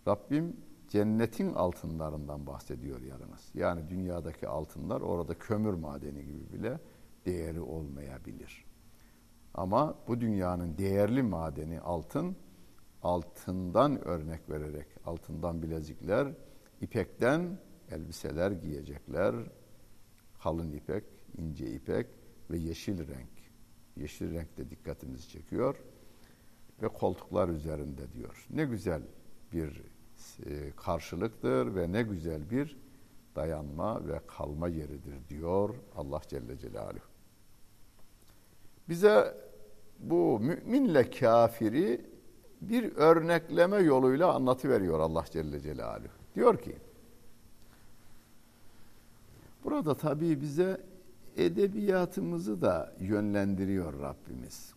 Rabbim 0.09 0.57
cennetin 0.89 1.55
altınlarından 1.55 2.47
bahsediyor 2.47 3.01
yalnız. 3.01 3.51
Yani 3.55 3.91
dünyadaki 3.91 4.49
altınlar 4.49 5.01
orada 5.01 5.39
kömür 5.39 5.75
madeni 5.75 6.25
gibi 6.25 6.53
bile 6.53 6.81
değeri 7.27 7.61
olmayabilir. 7.61 8.72
Ama 9.55 9.95
bu 10.09 10.21
dünyanın 10.21 10.79
değerli 10.79 11.23
madeni 11.23 11.81
altın, 11.81 12.37
altından 13.03 14.05
örnek 14.05 14.51
vererek 14.51 14.87
altından 15.05 15.63
bilezikler, 15.63 16.29
ipekten 16.81 17.59
elbiseler 17.91 18.51
giyecekler, 18.51 19.35
kalın 20.43 20.73
ipek, 20.73 21.05
ince 21.39 21.73
ipek 21.73 22.07
ve 22.51 22.59
yeşil 22.59 23.09
renk. 23.09 23.29
Yeşil 23.97 24.35
renk 24.35 24.57
de 24.57 24.71
dikkatimizi 24.71 25.29
çekiyor 25.29 25.77
ve 26.83 26.89
koltuklar 26.89 27.49
üzerinde 27.49 28.13
diyor. 28.13 28.47
Ne 28.51 28.65
güzel 28.65 29.03
bir 29.53 29.83
e, 30.47 30.71
karşılıktır 30.77 31.75
ve 31.75 31.93
ne 31.93 32.03
güzel 32.03 32.51
bir 32.51 32.79
dayanma 33.37 34.09
ve 34.09 34.21
kalma 34.27 34.69
yeridir 34.69 35.29
diyor 35.29 35.75
Allah 35.97 36.21
Celle 36.29 36.59
Celaluhu. 36.59 37.12
Bize 38.93 39.35
bu 39.99 40.41
müminle 40.41 41.11
kafiri 41.11 42.01
bir 42.61 42.97
örnekleme 42.97 43.77
yoluyla 43.77 44.35
anlatıveriyor 44.35 45.01
Allah 45.01 45.25
Celle 45.33 45.61
Celaluhu. 45.61 46.09
Diyor 46.35 46.59
ki 46.59 46.77
Burada 49.65 49.95
tabii 49.95 50.41
bize 50.41 50.81
edebiyatımızı 51.37 52.63
da 52.63 52.93
yönlendiriyor 53.01 54.01
Rabbimiz. 54.01 54.75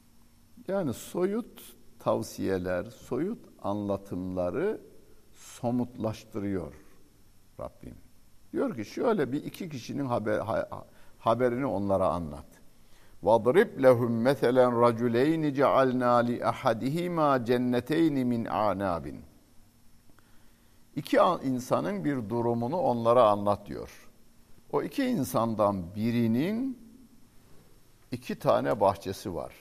Yani 0.67 0.93
soyut 0.93 1.75
tavsiyeler, 1.99 2.83
soyut 2.83 3.39
anlatımları 3.61 4.81
somutlaştırıyor 5.33 6.73
Rabbim. 7.59 7.95
Diyor 8.53 8.75
ki 8.75 8.85
şöyle 8.85 9.31
bir 9.31 9.43
iki 9.43 9.69
kişinin 9.69 10.05
haber, 10.05 10.41
haberini 11.19 11.65
onlara 11.65 12.07
anlat. 12.07 12.54
وَضْرِبْ 13.24 13.70
لَهُمْ 13.86 14.12
مَثَلًا 14.28 14.66
رَجُلَيْنِ 14.84 15.42
جَعَلْنَا 15.60 16.12
لِأَحَدِهِمَا 16.30 17.28
جَنَّتَيْنِ 17.48 18.16
مِنْ 18.32 18.42
أَعْنَابٍ 18.48 19.14
İki 20.96 21.16
insanın 21.44 22.04
bir 22.04 22.28
durumunu 22.28 22.76
onlara 22.76 23.24
anlat 23.24 23.66
diyor. 23.66 24.10
O 24.72 24.82
iki 24.82 25.04
insandan 25.04 25.94
birinin 25.94 26.78
iki 28.12 28.38
tane 28.38 28.80
bahçesi 28.80 29.34
var. 29.34 29.54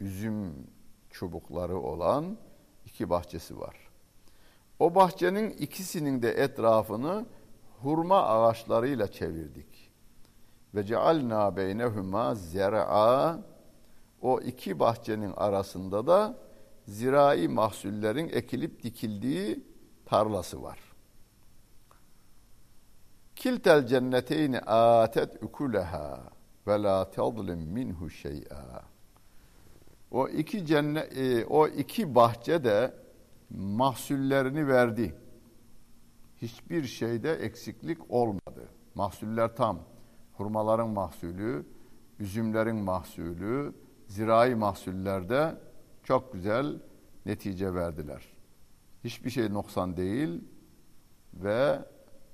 Üzüm 0.00 0.54
çubukları 1.10 1.78
olan 1.78 2.38
iki 2.86 3.10
bahçesi 3.10 3.58
var. 3.58 3.76
O 4.78 4.94
bahçenin 4.94 5.50
ikisinin 5.50 6.22
de 6.22 6.30
etrafını 6.30 7.26
hurma 7.82 8.22
ağaçlarıyla 8.22 9.12
çevirdik. 9.12 9.79
Ve 10.75 10.85
cealna 10.85 11.55
beynehuma 11.55 12.35
zer'a 12.35 13.39
o 14.21 14.41
iki 14.41 14.79
bahçenin 14.79 15.33
arasında 15.37 16.07
da 16.07 16.35
zirai 16.87 17.47
mahsullerin 17.47 18.29
ekilip 18.29 18.83
dikildiği 18.83 19.63
tarlası 20.05 20.63
var. 20.63 20.79
Kiltel 23.35 23.87
cenneteyni 23.87 24.59
atet 24.59 25.43
ukuleha 25.43 26.19
ve 26.67 26.83
la 26.83 27.11
tadlim 27.11 27.59
minhu 27.59 28.09
şey'a. 28.09 28.81
O 30.11 30.27
iki 30.27 30.65
cennet 30.65 31.17
e, 31.17 31.45
o 31.45 31.67
iki 31.67 32.15
bahçe 32.15 32.63
de 32.63 32.93
mahsullerini 33.49 34.67
verdi. 34.67 35.15
Hiçbir 36.37 36.83
şeyde 36.83 37.33
eksiklik 37.33 38.11
olmadı. 38.11 38.69
Mahsuller 38.95 39.55
tam. 39.55 39.79
Hurmaların 40.41 40.89
mahsulü, 40.89 41.65
üzümlerin 42.19 42.75
mahsulü, 42.75 43.73
zirai 44.07 44.55
mahsullerde 44.55 45.57
çok 46.03 46.33
güzel 46.33 46.81
netice 47.25 47.73
verdiler. 47.73 48.27
Hiçbir 49.03 49.29
şey 49.29 49.53
noksan 49.53 49.97
değil 49.97 50.43
ve 51.33 51.79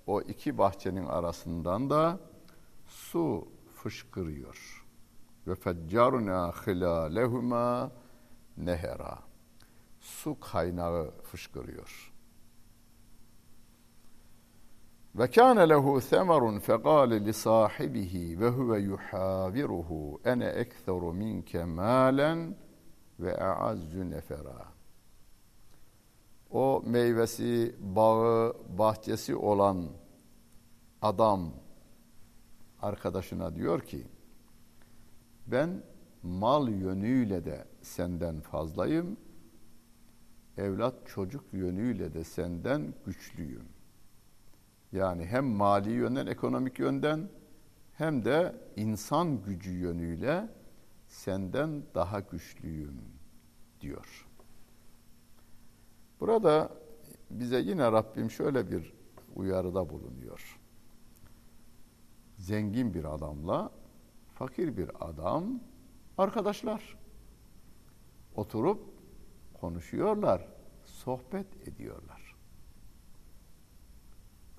o 0.08 0.22
iki 0.22 0.58
bahçenin 0.58 1.06
arasından 1.06 1.90
da 1.90 2.20
su 2.88 3.48
fışkırıyor. 3.76 4.86
Ve 5.48 5.56
feccarna 5.56 6.52
hilalehuma 6.52 7.92
nehera. 8.58 9.20
Su 10.00 10.40
kaynağı 10.40 11.12
fışkırıyor. 11.24 12.07
Ve 15.18 15.28
kâne 15.30 15.70
lehu 15.70 16.02
semerun 16.02 16.60
fekâle 16.60 17.26
li 17.26 17.34
sahibihi 17.34 18.40
ve 18.40 18.50
huve 18.50 18.80
yuhaviruhu 18.80 20.22
ene 20.26 20.46
ekseru 20.46 21.14
minke 21.14 21.66
mâlen 21.66 22.56
ve 23.20 23.32
e'azzu 23.32 24.10
nefera. 24.10 24.66
O 26.52 26.84
meyvesi, 26.86 27.76
bağı, 27.80 28.54
bahçesi 28.78 29.36
olan 29.36 29.86
adam 31.02 31.54
arkadaşına 32.82 33.56
diyor 33.56 33.82
ki 33.82 34.08
ben 35.48 35.84
mal 36.24 36.70
yönüyle 36.70 37.46
de 37.46 37.66
senden 37.82 38.40
fazlayım, 38.40 39.18
evlat 40.58 41.08
çocuk 41.08 41.54
yönüyle 41.54 42.14
de 42.14 42.24
senden 42.24 42.94
güçlüyüm. 43.06 43.77
Yani 44.98 45.26
hem 45.26 45.46
mali 45.46 45.92
yönden, 45.92 46.28
ekonomik 46.28 46.80
yönden 46.80 47.30
hem 47.94 48.26
de 48.26 48.56
insan 48.76 49.44
gücü 49.44 49.72
yönüyle 49.72 50.50
senden 51.08 51.84
daha 51.96 52.20
güçlüyüm 52.20 53.02
diyor. 53.82 54.28
Burada 56.20 56.72
bize 57.30 57.60
yine 57.60 57.92
Rabbim 57.92 58.32
şöyle 58.32 58.72
bir 58.72 58.94
uyarıda 59.36 59.90
bulunuyor. 59.90 60.60
Zengin 62.38 62.94
bir 62.94 63.16
adamla 63.16 63.72
fakir 64.34 64.78
bir 64.78 65.10
adam 65.10 65.60
arkadaşlar. 66.18 66.98
Oturup 68.36 68.82
konuşuyorlar, 69.54 70.48
sohbet 70.84 71.68
ediyorlar. 71.68 72.17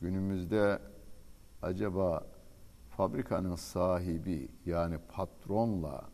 Günümüzde 0.00 0.78
acaba 1.62 2.26
fabrikanın 2.90 3.54
sahibi 3.54 4.48
yani 4.66 4.98
patronla 5.08 6.10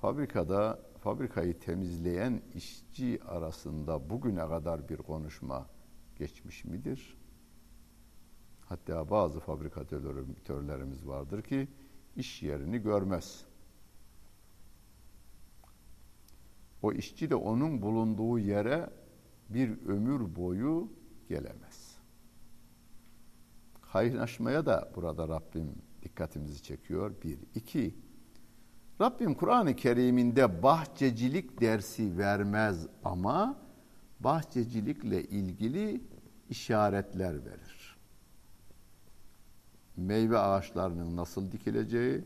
fabrikada 0.00 0.78
fabrikayı 1.00 1.58
temizleyen 1.58 2.42
işçi 2.54 3.20
arasında 3.24 4.10
bugüne 4.10 4.48
kadar 4.48 4.88
bir 4.88 4.96
konuşma 4.96 5.66
geçmiş 6.18 6.64
midir? 6.64 7.16
Hatta 8.60 9.10
bazı 9.10 9.40
fabrikatörlerimiz 9.40 11.06
vardır 11.06 11.42
ki 11.42 11.68
iş 12.16 12.42
yerini 12.42 12.78
görmez. 12.78 13.44
O 16.82 16.92
işçi 16.92 17.30
de 17.30 17.34
onun 17.34 17.82
bulunduğu 17.82 18.38
yere 18.38 18.90
bir 19.48 19.86
ömür 19.86 20.36
boyu 20.36 20.88
gelemez. 21.28 21.91
Kaynaşmaya 23.92 24.66
da 24.66 24.90
burada 24.96 25.28
Rabbim 25.28 25.74
dikkatimizi 26.02 26.62
çekiyor. 26.62 27.12
Bir. 27.24 27.38
iki. 27.54 27.94
Rabbim 29.00 29.34
Kur'an-ı 29.34 29.76
Kerim'inde 29.76 30.62
bahçecilik 30.62 31.60
dersi 31.60 32.18
vermez 32.18 32.86
ama 33.04 33.58
bahçecilikle 34.20 35.24
ilgili 35.24 36.00
işaretler 36.50 37.44
verir. 37.44 37.96
Meyve 39.96 40.38
ağaçlarının 40.38 41.16
nasıl 41.16 41.52
dikileceği, 41.52 42.24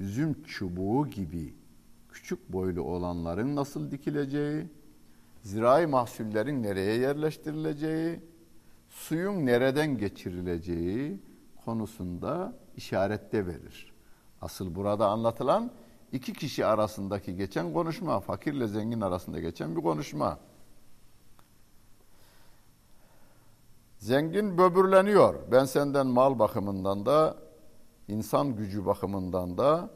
üzüm 0.00 0.42
çubuğu 0.42 1.10
gibi 1.10 1.54
küçük 2.08 2.52
boylu 2.52 2.82
olanların 2.82 3.56
nasıl 3.56 3.90
dikileceği, 3.90 4.66
zirai 5.42 5.86
mahsullerin 5.86 6.62
nereye 6.62 6.98
yerleştirileceği, 6.98 8.31
suyun 8.92 9.46
nereden 9.46 9.98
geçirileceği 9.98 11.20
konusunda 11.64 12.54
işarette 12.76 13.46
verir. 13.46 13.92
Asıl 14.40 14.74
burada 14.74 15.08
anlatılan 15.08 15.70
iki 16.12 16.32
kişi 16.32 16.66
arasındaki 16.66 17.36
geçen 17.36 17.72
konuşma, 17.72 18.20
fakirle 18.20 18.66
zengin 18.66 19.00
arasında 19.00 19.40
geçen 19.40 19.76
bir 19.76 19.82
konuşma. 19.82 20.38
Zengin 23.98 24.58
böbürleniyor. 24.58 25.34
Ben 25.52 25.64
senden 25.64 26.06
mal 26.06 26.38
bakımından 26.38 27.06
da, 27.06 27.36
insan 28.08 28.56
gücü 28.56 28.86
bakımından 28.86 29.58
da 29.58 29.90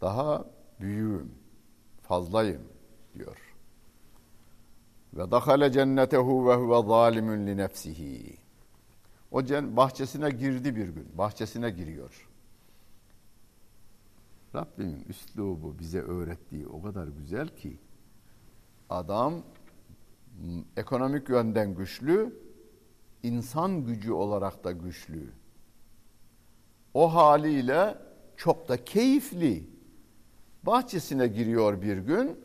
daha 0.00 0.44
büyüğüm 0.80 1.34
fazlayım 2.02 2.62
diyor. 3.14 3.43
Ve 5.16 5.30
dakale 5.30 5.72
cennetehu 5.72 6.48
ve 6.48 6.54
huve 6.54 6.88
zalimun 6.88 7.46
li 7.46 7.56
nefsihi. 7.56 8.36
O 9.30 9.42
bahçesine 9.76 10.30
girdi 10.30 10.76
bir 10.76 10.88
gün. 10.88 11.08
Bahçesine 11.18 11.70
giriyor. 11.70 12.28
Rabbimin 14.54 15.04
üslubu 15.08 15.78
bize 15.78 16.00
öğrettiği 16.00 16.66
o 16.66 16.82
kadar 16.82 17.08
güzel 17.08 17.48
ki 17.48 17.78
adam 18.90 19.42
ekonomik 20.76 21.28
yönden 21.28 21.74
güçlü, 21.74 22.40
insan 23.22 23.86
gücü 23.86 24.12
olarak 24.12 24.64
da 24.64 24.72
güçlü. 24.72 25.32
O 26.94 27.14
haliyle 27.14 27.98
çok 28.36 28.68
da 28.68 28.84
keyifli. 28.84 29.70
Bahçesine 30.62 31.26
giriyor 31.26 31.82
bir 31.82 31.98
gün 31.98 32.43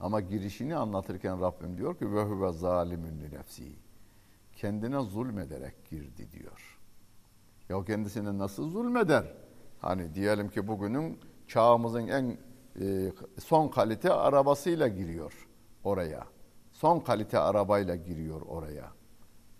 ama 0.00 0.20
girişini 0.20 0.76
anlatırken 0.76 1.40
Rabbim 1.40 1.78
diyor 1.78 1.98
ki 1.98 2.12
ve 2.12 2.22
huve 2.22 2.52
zalimun 2.52 3.20
li 3.20 3.34
nefsi. 3.34 3.72
Kendine 4.52 5.00
zulmederek 5.00 5.90
girdi 5.90 6.32
diyor. 6.32 6.78
Ya 7.68 7.84
kendisine 7.84 8.38
nasıl 8.38 8.70
zulmeder? 8.70 9.34
Hani 9.80 10.14
diyelim 10.14 10.48
ki 10.48 10.68
bugünün 10.68 11.20
çağımızın 11.48 12.08
en 12.08 12.38
e, 12.80 13.12
son 13.38 13.68
kalite 13.68 14.12
arabasıyla 14.12 14.88
giriyor 14.88 15.48
oraya. 15.84 16.24
Son 16.72 17.00
kalite 17.00 17.38
arabayla 17.38 17.96
giriyor 17.96 18.42
oraya. 18.42 18.92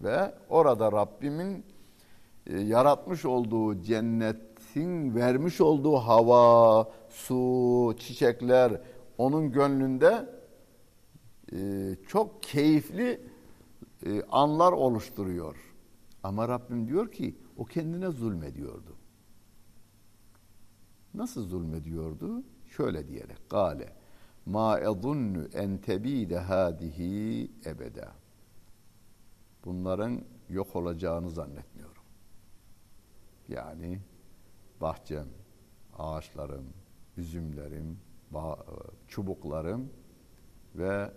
Ve 0.00 0.34
orada 0.48 0.92
Rabbimin 0.92 1.64
e, 2.46 2.58
yaratmış 2.58 3.24
olduğu 3.24 3.82
cennetin 3.82 5.14
vermiş 5.14 5.60
olduğu 5.60 5.96
hava, 5.96 6.88
su, 7.08 7.94
çiçekler 7.98 8.80
onun 9.18 9.52
gönlünde 9.52 10.28
e, 11.52 11.96
çok 12.08 12.42
keyifli 12.42 13.20
e, 14.06 14.22
anlar 14.22 14.72
oluşturuyor. 14.72 15.56
Ama 16.22 16.48
Rabbim 16.48 16.88
diyor 16.88 17.12
ki 17.12 17.38
o 17.56 17.64
kendine 17.64 18.10
zulmediyordu. 18.10 18.96
Nasıl 21.14 21.42
zulmediyordu? 21.42 22.42
Şöyle 22.76 23.08
diyerek. 23.08 23.50
Gale 23.50 23.92
ma 24.46 24.78
ezunnu 24.80 25.48
en 25.52 25.78
tebide 25.78 26.38
hadihi 26.38 27.50
ebeda. 27.66 28.12
Bunların 29.64 30.22
yok 30.48 30.76
olacağını 30.76 31.30
zannetmiyorum. 31.30 32.02
Yani 33.48 34.00
bahçem, 34.80 35.28
ağaçlarım, 35.98 36.66
üzümlerim, 37.16 37.98
çubuklarım 39.08 39.90
ve 40.74 41.10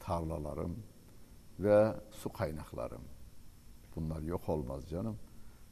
tarlalarım 0.00 0.76
ve 1.58 1.92
su 2.10 2.32
kaynaklarım. 2.32 3.02
Bunlar 3.96 4.20
yok 4.22 4.48
olmaz 4.48 4.88
canım. 4.88 5.18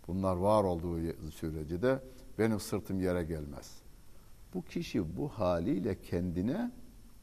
Bunlar 0.08 0.36
var 0.36 0.64
olduğu 0.64 1.30
sürece 1.30 1.82
de 1.82 2.02
benim 2.38 2.60
sırtım 2.60 3.00
yere 3.00 3.24
gelmez. 3.24 3.82
Bu 4.54 4.62
kişi 4.62 5.16
bu 5.16 5.28
haliyle 5.28 6.00
kendine 6.00 6.72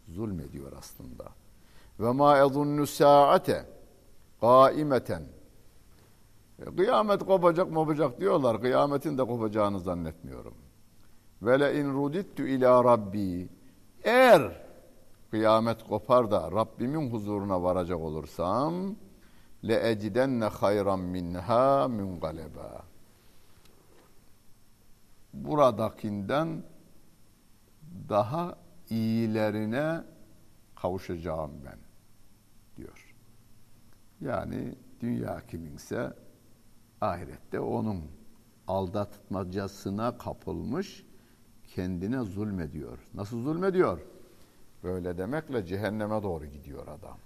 zulmediyor 0.07 0.71
aslında. 0.77 1.25
Ve 1.99 2.11
ma 2.11 2.37
ezunnu 2.37 2.87
saate 2.87 3.65
kaimeten 4.41 5.23
Kıyamet 6.77 7.25
kopacak 7.25 7.71
mobacak 7.71 8.19
diyorlar. 8.19 8.61
Kıyametin 8.61 9.17
de 9.17 9.23
kopacağını 9.23 9.79
zannetmiyorum. 9.79 10.53
Ve 11.41 11.59
le 11.59 11.79
in 11.79 11.93
rudittu 11.93 12.47
ila 12.47 12.83
rabbi 12.83 13.49
eğer 14.03 14.67
kıyamet 15.31 15.83
kopar 15.83 16.31
da 16.31 16.51
Rabbimin 16.51 17.11
huzuruna 17.11 17.63
varacak 17.63 17.99
olursam 17.99 18.95
le 19.67 19.89
ecidenne 19.89 20.45
hayran 20.45 20.99
minha 20.99 21.87
mungaleba. 21.87 22.83
Buradakinden 25.33 26.63
daha 28.09 28.57
iyilerine 28.89 30.03
kavuşacağım 30.75 31.51
ben 31.65 31.79
diyor. 32.77 33.15
Yani 34.21 34.75
dünya 35.01 35.47
kiminse 35.47 36.13
ahirette 37.01 37.59
onun 37.59 38.03
aldatmacasına 38.67 40.17
kapılmış 40.17 41.06
kendine 41.66 42.20
zulmediyor. 42.20 42.98
Nasıl 43.14 43.42
zulmediyor? 43.42 44.00
Böyle 44.84 45.18
demekle 45.18 45.66
cehenneme 45.66 46.22
doğru 46.22 46.46
gidiyor 46.46 46.88
adam. 46.88 47.18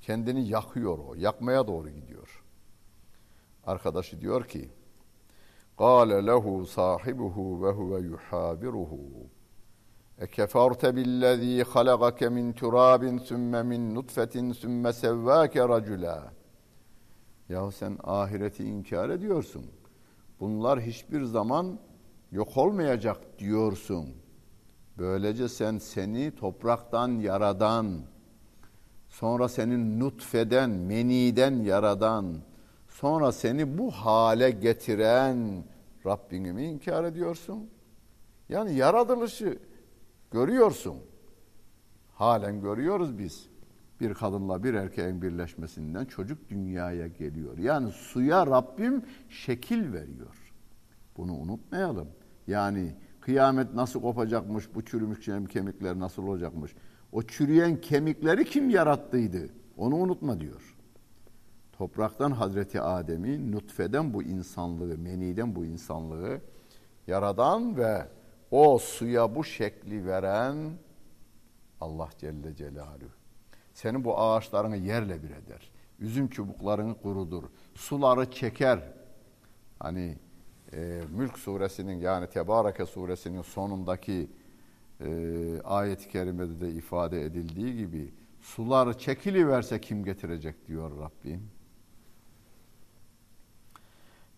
Kendini 0.00 0.48
yakıyor 0.48 0.98
o. 0.98 1.14
Yakmaya 1.14 1.66
doğru 1.66 1.90
gidiyor. 1.90 2.44
Arkadaşı 3.66 4.20
diyor 4.20 4.44
ki 4.44 4.70
قال 5.86 6.10
له 6.30 6.64
صاحبه 6.78 7.36
وهو 7.62 7.92
يحابره 8.10 8.92
اكفرت 10.24 10.86
بالذي 10.86 11.64
خلقك 11.64 12.20
من 12.36 12.54
تراب 12.54 13.02
ثم 13.28 13.52
من 13.70 13.80
نطفة 13.94 14.52
ثم 14.62 14.84
سواك 14.90 15.56
رجلا 15.56 16.32
Ya 17.48 17.70
sen 17.70 17.98
ahireti 18.04 18.64
inkar 18.64 19.10
ediyorsun. 19.10 19.66
Bunlar 20.40 20.80
hiçbir 20.80 21.24
zaman 21.24 21.78
yok 22.33 22.57
olmayacak 22.57 23.39
diyorsun. 23.39 24.09
Böylece 24.97 25.49
sen 25.49 25.77
seni 25.77 26.35
topraktan 26.35 27.09
yaradan, 27.09 28.01
sonra 29.09 29.49
senin 29.49 29.99
nutfeden, 29.99 30.69
meniden 30.69 31.55
yaradan, 31.55 32.35
sonra 32.87 33.31
seni 33.31 33.77
bu 33.77 33.91
hale 33.91 34.51
getiren 34.51 35.63
Rabbini 36.05 36.53
mi 36.53 36.63
inkar 36.63 37.03
ediyorsun? 37.03 37.69
Yani 38.49 38.75
yaratılışı 38.75 39.59
görüyorsun. 40.31 40.97
Halen 42.13 42.61
görüyoruz 42.61 43.19
biz. 43.19 43.45
Bir 44.01 44.13
kadınla 44.13 44.63
bir 44.63 44.73
erkeğin 44.73 45.21
birleşmesinden 45.21 46.05
çocuk 46.05 46.49
dünyaya 46.49 47.07
geliyor. 47.07 47.57
Yani 47.57 47.91
suya 47.91 48.47
Rabbim 48.47 49.05
şekil 49.29 49.93
veriyor. 49.93 50.53
Bunu 51.17 51.33
unutmayalım. 51.33 52.07
Yani 52.47 52.95
kıyamet 53.21 53.73
nasıl 53.73 54.01
kopacakmış, 54.01 54.75
bu 54.75 54.85
çürümüş 54.85 55.19
kemikler 55.49 55.99
nasıl 55.99 56.23
olacakmış. 56.27 56.75
O 57.11 57.23
çürüyen 57.23 57.81
kemikleri 57.81 58.45
kim 58.45 58.69
yarattıydı? 58.69 59.49
Onu 59.77 59.95
unutma 59.95 60.39
diyor. 60.39 60.75
Topraktan 61.77 62.31
Hazreti 62.31 62.81
Adem'i, 62.81 63.51
nutfeden 63.51 64.13
bu 64.13 64.23
insanlığı, 64.23 64.97
meniden 64.97 65.55
bu 65.55 65.65
insanlığı 65.65 66.41
yaradan 67.07 67.77
ve 67.77 68.07
o 68.51 68.77
suya 68.77 69.35
bu 69.35 69.43
şekli 69.43 70.05
veren 70.05 70.55
Allah 71.81 72.09
Celle 72.17 72.55
Celaluhu. 72.55 73.11
Senin 73.73 74.03
bu 74.03 74.19
ağaçlarını 74.19 74.77
yerle 74.77 75.23
bir 75.23 75.29
eder. 75.29 75.71
Üzüm 75.99 76.27
çubuklarını 76.27 77.01
kurudur. 77.01 77.43
Suları 77.75 78.31
çeker. 78.31 78.79
Hani 79.79 80.17
e, 80.75 81.01
Mülk 81.11 81.39
suresinin 81.39 81.99
yani 81.99 82.27
Tebareke 82.27 82.85
suresinin 82.85 83.41
sonundaki 83.41 84.29
e, 85.01 85.61
ayet-i 85.63 86.09
kerimede 86.09 86.61
de 86.61 86.71
ifade 86.71 87.21
edildiği 87.21 87.77
gibi 87.77 88.13
sular 88.41 88.97
çekiliverse 88.97 89.81
kim 89.81 90.05
getirecek 90.05 90.67
diyor 90.67 90.91
Rabbim. 90.99 91.49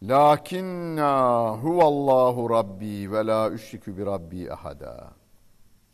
Lakinna 0.04 1.52
huvallahu 1.58 2.50
rabbi 2.50 3.12
ve 3.12 3.26
la 3.26 3.52
üşriku 3.52 3.98
bi 3.98 4.06
rabbi 4.06 4.52
ahada. 4.52 5.14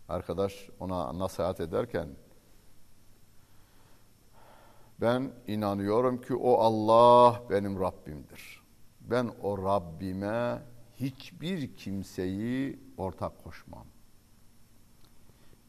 Arkadaş 0.10 0.70
ona 0.80 1.20
nasihat 1.20 1.60
ederken 1.60 2.08
ben 5.02 5.32
inanıyorum 5.48 6.22
ki 6.22 6.36
o 6.36 6.54
Allah 6.58 7.42
benim 7.50 7.80
Rabbimdir. 7.80 8.61
Ben 9.10 9.32
o 9.44 9.58
Rabbime 9.58 10.62
hiçbir 10.96 11.76
kimseyi 11.76 12.80
ortak 12.98 13.44
koşmam. 13.44 13.86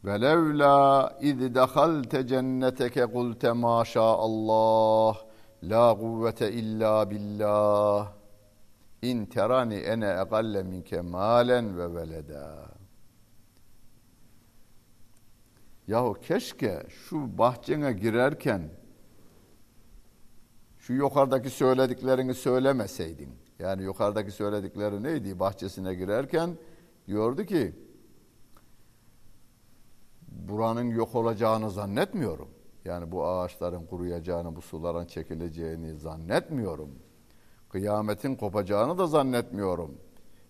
Velevla 0.05 1.19
iz 1.21 1.55
dehalte 1.55 2.27
cenneteke 2.27 3.07
kulte 3.07 3.53
maşa 3.53 4.03
Allah 4.03 5.17
la 5.63 5.99
kuvvete 5.99 6.53
illa 6.53 7.11
billah 7.11 8.13
in 9.03 9.27
terani 9.27 9.75
ene 9.75 10.07
egalle 10.07 10.63
minke 10.63 11.01
malen 11.01 11.79
ve 11.79 11.95
veleda. 11.95 12.69
Yahu 15.89 16.15
keşke 16.23 16.83
şu 16.89 17.39
bahçene 17.39 17.93
girerken 17.93 18.71
şu 20.83 20.93
yukarıdaki 20.93 21.51
söylediklerini 21.51 22.35
söylemeseydin. 22.35 23.29
Yani 23.59 23.83
yukarıdaki 23.83 24.31
söyledikleri 24.31 25.03
neydi? 25.03 25.41
Bahçesine 25.41 25.95
girerken 25.95 26.59
diyordu 27.07 27.45
ki 27.45 27.73
buranın 30.29 30.85
yok 30.91 31.15
olacağını 31.15 31.71
zannetmiyorum. 31.71 32.49
Yani 32.85 33.13
bu 33.13 33.27
ağaçların 33.27 33.87
kuruyacağını, 33.87 34.57
bu 34.57 34.63
suların 34.63 35.07
çekileceğini 35.07 35.97
zannetmiyorum. 35.97 36.91
Kıyametin 37.69 38.37
kopacağını 38.37 38.99
da 38.99 39.07
zannetmiyorum. 39.07 39.95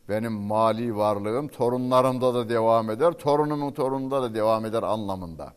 Benim 0.09 0.33
mali 0.33 0.97
varlığım 0.97 1.49
torunlarımda 1.49 2.35
da 2.35 2.49
devam 2.49 2.91
eder, 2.91 3.13
torunumun 3.13 3.73
torununda 3.73 4.23
da 4.23 4.35
devam 4.35 4.65
eder 4.65 4.83
anlamında. 4.83 5.55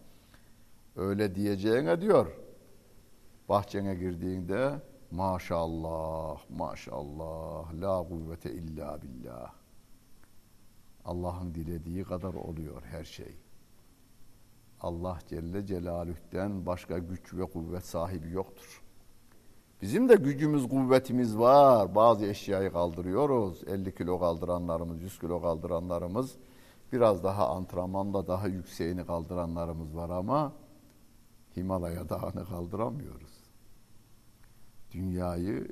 Öyle 0.96 1.36
diyeceğine 1.36 2.02
diyor 2.02 2.45
bahçene 3.50 3.96
girdiğinde 3.96 4.82
maşallah, 5.12 6.40
maşallah, 6.50 7.74
la 7.82 8.08
kuvvete 8.08 8.52
illa 8.54 9.02
billah. 9.02 9.54
Allah'ın 11.06 11.56
dilediği 11.56 12.04
kadar 12.04 12.34
oluyor 12.34 12.82
her 12.84 13.04
şey. 13.04 13.36
Allah 14.82 15.20
Celle 15.28 15.66
Celaluh'ten 15.66 16.66
başka 16.66 16.98
güç 16.98 17.34
ve 17.34 17.46
kuvvet 17.46 17.86
sahibi 17.86 18.32
yoktur. 18.32 18.82
Bizim 19.82 20.10
de 20.10 20.16
gücümüz, 20.16 20.70
kuvvetimiz 20.70 21.38
var. 21.38 21.96
Bazı 21.96 22.26
eşyayı 22.26 22.72
kaldırıyoruz. 22.72 23.64
50 23.68 23.96
kilo 23.96 24.20
kaldıranlarımız, 24.20 25.02
100 25.02 25.20
kilo 25.20 25.42
kaldıranlarımız, 25.42 26.36
biraz 26.94 27.24
daha 27.24 27.50
antrenmanla 27.50 28.28
daha 28.28 28.48
yükseğini 28.48 29.06
kaldıranlarımız 29.06 29.96
var 29.96 30.10
ama 30.10 30.54
Himalaya 31.58 32.10
Dağı'nı 32.10 32.46
kaldıramıyoruz 32.46 33.35
dünyayı 34.96 35.68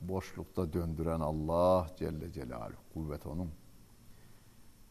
boşlukta 0.00 0.72
döndüren 0.72 1.20
Allah 1.20 1.86
Celle 1.96 2.32
Celaluhu. 2.32 2.80
Kuvvet 2.94 3.26
onun. 3.26 3.50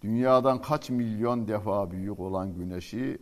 Dünyadan 0.01 0.61
kaç 0.61 0.89
milyon 0.89 1.47
defa 1.47 1.91
büyük 1.91 2.19
olan 2.19 2.53
güneşi 2.53 3.17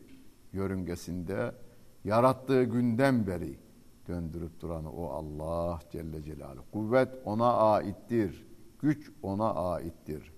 yörüngesinde 0.54 1.56
yarattığı 2.04 2.64
günden 2.64 3.28
beri 3.28 3.60
döndürüp 4.08 4.62
duranı 4.62 4.92
o 4.92 5.10
Allah 5.10 5.80
Celle 5.92 6.24
Celaluhu. 6.24 6.64
Kuvvet 6.72 7.10
ona 7.26 7.54
aittir. 7.54 8.48
Güç 8.80 9.12
ona 9.22 9.54
aittir. 9.54 10.34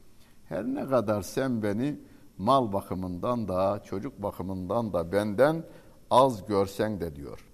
Her 0.49 0.65
ne 0.65 0.85
kadar 0.85 1.21
sen 1.21 1.63
beni 1.63 1.99
mal 2.37 2.73
bakımından 2.73 3.47
da 3.47 3.83
çocuk 3.83 4.23
bakımından 4.23 4.93
da 4.93 5.11
benden 5.11 5.63
az 6.09 6.45
görsen 6.45 6.99
de 6.99 7.15
diyor. 7.15 7.52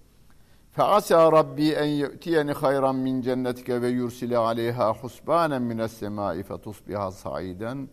Feasa 0.72 1.32
Rabbi 1.32 1.68
en 1.72 1.86
yu'tiyeni 1.86 2.52
hayran 2.52 2.96
min 2.96 3.22
cennetike 3.22 3.82
ve 3.82 3.88
yursile 3.88 4.36
aleyha 4.38 4.94
husbanen 4.94 5.62
mines 5.62 5.92
semai 5.92 6.42
fetusbiha 6.42 7.10
saiden 7.10 7.88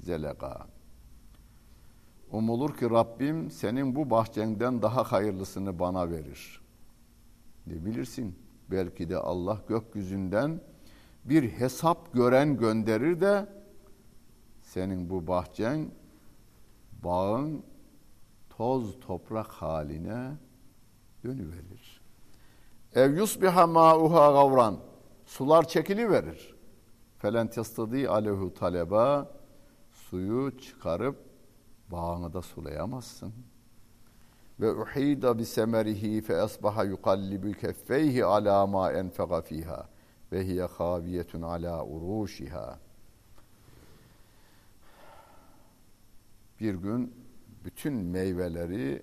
zelega. 0.00 0.66
Umulur 2.30 2.76
ki 2.76 2.90
Rabbim 2.90 3.50
senin 3.50 3.94
bu 3.94 4.10
bahçenden 4.10 4.82
daha 4.82 5.12
hayırlısını 5.12 5.78
bana 5.78 6.10
verir. 6.10 6.60
Ne 7.66 7.84
bilirsin? 7.84 8.38
Belki 8.70 9.10
de 9.10 9.16
Allah 9.16 9.60
gökyüzünden 9.68 10.60
bir 11.24 11.50
hesap 11.50 12.12
gören 12.12 12.56
gönderir 12.56 13.20
de 13.20 13.46
senin 14.62 15.10
bu 15.10 15.26
bahçen 15.26 15.90
bağın 17.04 17.62
toz 18.50 19.00
toprak 19.00 19.48
haline 19.48 20.32
dönüverir. 21.24 21.81
Ev 22.94 23.16
yusbiha 23.16 23.66
ma'uha 23.66 24.32
gavran 24.32 24.80
sular 25.26 25.68
çekili 25.68 26.10
verir. 26.10 26.54
Felen 27.18 27.50
testadi 27.50 28.08
alehu 28.08 28.54
taleba 28.54 29.30
suyu 29.92 30.58
çıkarıp 30.58 31.16
bağını 31.90 32.32
da 32.32 32.42
sulayamazsın. 32.42 33.32
Ve 34.60 34.72
uhida 34.72 35.38
bi 35.38 35.46
semerihi 35.46 36.20
fe 36.20 36.36
asbaha 36.36 36.84
yuqallibu 36.84 37.52
keffeyhi 37.52 38.24
ala 38.24 38.66
ma 38.66 38.92
enfega 38.92 39.42
fiha 39.42 39.88
ve 40.32 40.46
hiye 40.46 40.64
haviyetun 40.64 41.42
ala 41.42 41.86
uruşiha. 41.86 42.78
Bir 46.60 46.74
gün 46.74 47.14
bütün 47.64 47.94
meyveleri 47.94 49.02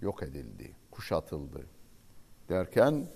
yok 0.00 0.22
edildi, 0.22 0.76
kuşatıldı. 0.90 1.77
Derken 2.48 3.06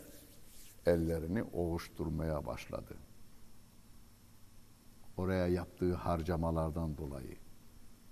ellerini 0.86 1.42
ovuşturmaya 1.42 2.46
başladı. 2.46 2.94
Oraya 5.16 5.46
yaptığı 5.46 5.94
harcamalardan 5.94 6.98
dolayı. 6.98 7.36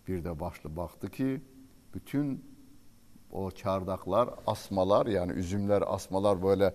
Bir 0.08 0.24
de 0.24 0.40
başlı 0.40 0.76
baktı 0.76 1.10
ki 1.10 1.40
bütün 1.94 2.44
o 3.30 3.50
çardaklar, 3.50 4.30
asmalar 4.46 5.06
yani 5.06 5.32
üzümler, 5.32 5.82
asmalar 5.86 6.42
böyle 6.42 6.74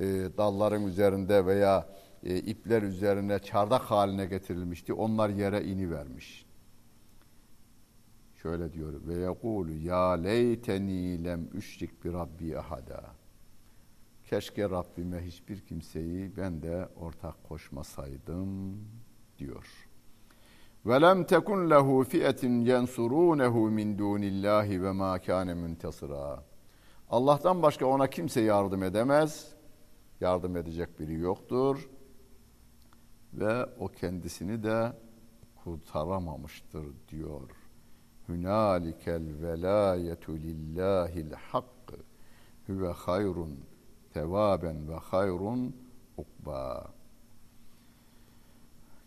e, 0.00 0.04
dalların 0.38 0.86
üzerinde 0.86 1.46
veya 1.46 1.88
e, 2.22 2.36
ipler 2.36 2.82
üzerine 2.82 3.38
çardak 3.38 3.82
haline 3.82 4.26
getirilmişti. 4.26 4.92
Onlar 4.92 5.28
yere 5.28 5.64
ini 5.64 5.90
vermiş. 5.90 6.46
Şöyle 8.34 8.72
diyor 8.72 8.94
ve 9.06 9.14
yekulu 9.14 9.72
ya 9.72 10.10
leyteni 10.12 11.24
lem 11.24 11.48
üşrik 11.54 12.04
bi 12.04 12.12
rabbi 12.12 12.58
ahada. 12.58 13.15
Keşke 14.26 14.70
Rabbime 14.70 15.26
hiçbir 15.26 15.60
kimseyi 15.60 16.36
ben 16.36 16.62
de 16.62 16.88
ortak 17.00 17.44
koşmasaydım 17.48 18.80
diyor. 19.38 19.88
Lem 20.86 21.24
tekun 21.24 21.70
lehu 21.70 22.04
fi'etin 22.04 22.60
yensurunehu 22.60 23.70
min 23.70 23.98
dunillahi 23.98 24.82
ve 24.82 24.92
ma 24.92 25.18
kana 25.18 25.54
muntasira. 25.54 26.44
Allah'tan 27.10 27.62
başka 27.62 27.86
ona 27.86 28.10
kimse 28.10 28.40
yardım 28.40 28.82
edemez. 28.82 29.54
Yardım 30.20 30.56
edecek 30.56 31.00
biri 31.00 31.14
yoktur. 31.14 31.90
Ve 33.34 33.66
o 33.78 33.88
kendisini 33.88 34.62
de 34.62 34.92
kurtaramamıştır 35.64 36.86
diyor. 37.08 37.50
Hünalikel 38.28 39.42
velayetu 39.42 40.34
lillahil 40.34 41.32
hakkı 41.32 41.96
huve 42.66 42.88
hayrun 42.88 43.58
tevaben 44.16 44.88
ve 44.88 44.94
hayrun 44.94 45.76
ukba. 46.16 46.90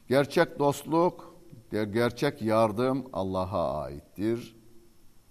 Gerçek 0.07 0.59
dostluk, 0.59 1.35
gerçek 1.71 2.41
yardım 2.41 3.05
Allah'a 3.13 3.81
aittir. 3.81 4.55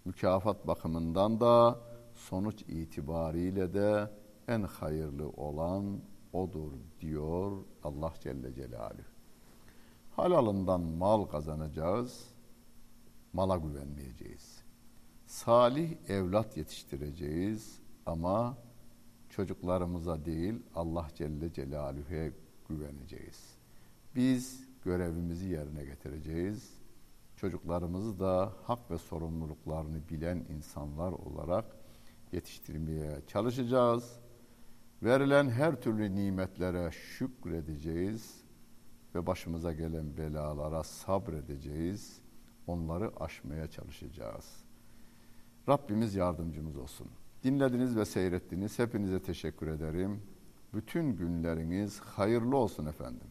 Mükafat 0.05 0.67
bakımından 0.67 1.41
da 1.41 1.81
sonuç 2.15 2.63
itibariyle 2.63 3.75
de 3.75 4.11
en 4.49 4.63
hayırlı 4.63 5.29
olan 5.29 6.01
odur 6.33 6.73
diyor 7.01 7.53
Allah 7.85 8.13
Celle 8.21 8.55
Celaluhu. 8.55 9.03
Halalından 10.17 10.81
mal 10.81 11.25
kazanacağız, 11.25 12.25
mala 13.33 13.57
güvenmeyeceğiz. 13.57 14.63
Salih 15.27 15.97
evlat 16.09 16.57
yetiştireceğiz 16.57 17.81
ama 18.07 18.57
çocuklarımıza 19.39 20.25
değil 20.25 20.55
Allah 20.75 21.09
Celle 21.15 21.53
Celaluhu'ya 21.53 22.31
güveneceğiz. 22.69 23.55
Biz 24.15 24.69
görevimizi 24.85 25.49
yerine 25.49 25.85
getireceğiz. 25.85 26.73
Çocuklarımızı 27.37 28.21
da 28.21 28.53
hak 28.63 28.91
ve 28.91 28.99
sorumluluklarını 28.99 30.09
bilen 30.11 30.45
insanlar 30.57 31.13
olarak 31.13 31.65
yetiştirmeye 32.33 33.21
çalışacağız. 33.27 34.19
Verilen 35.03 35.51
her 35.51 35.81
türlü 35.81 36.15
nimetlere 36.15 36.91
şükredeceğiz 36.91 38.41
ve 39.15 39.27
başımıza 39.27 39.73
gelen 39.73 40.17
belalara 40.17 40.83
sabredeceğiz. 40.83 42.21
Onları 42.67 43.13
aşmaya 43.21 43.71
çalışacağız. 43.71 44.65
Rabbimiz 45.69 46.15
yardımcımız 46.15 46.77
olsun. 46.77 47.09
Dinlediniz 47.45 47.97
ve 47.97 48.05
seyrettiniz. 48.05 48.79
Hepinize 48.79 49.23
teşekkür 49.23 49.67
ederim. 49.67 50.23
Bütün 50.75 51.17
günleriniz 51.17 52.01
hayırlı 52.01 52.57
olsun 52.57 52.87
efendim. 52.87 53.27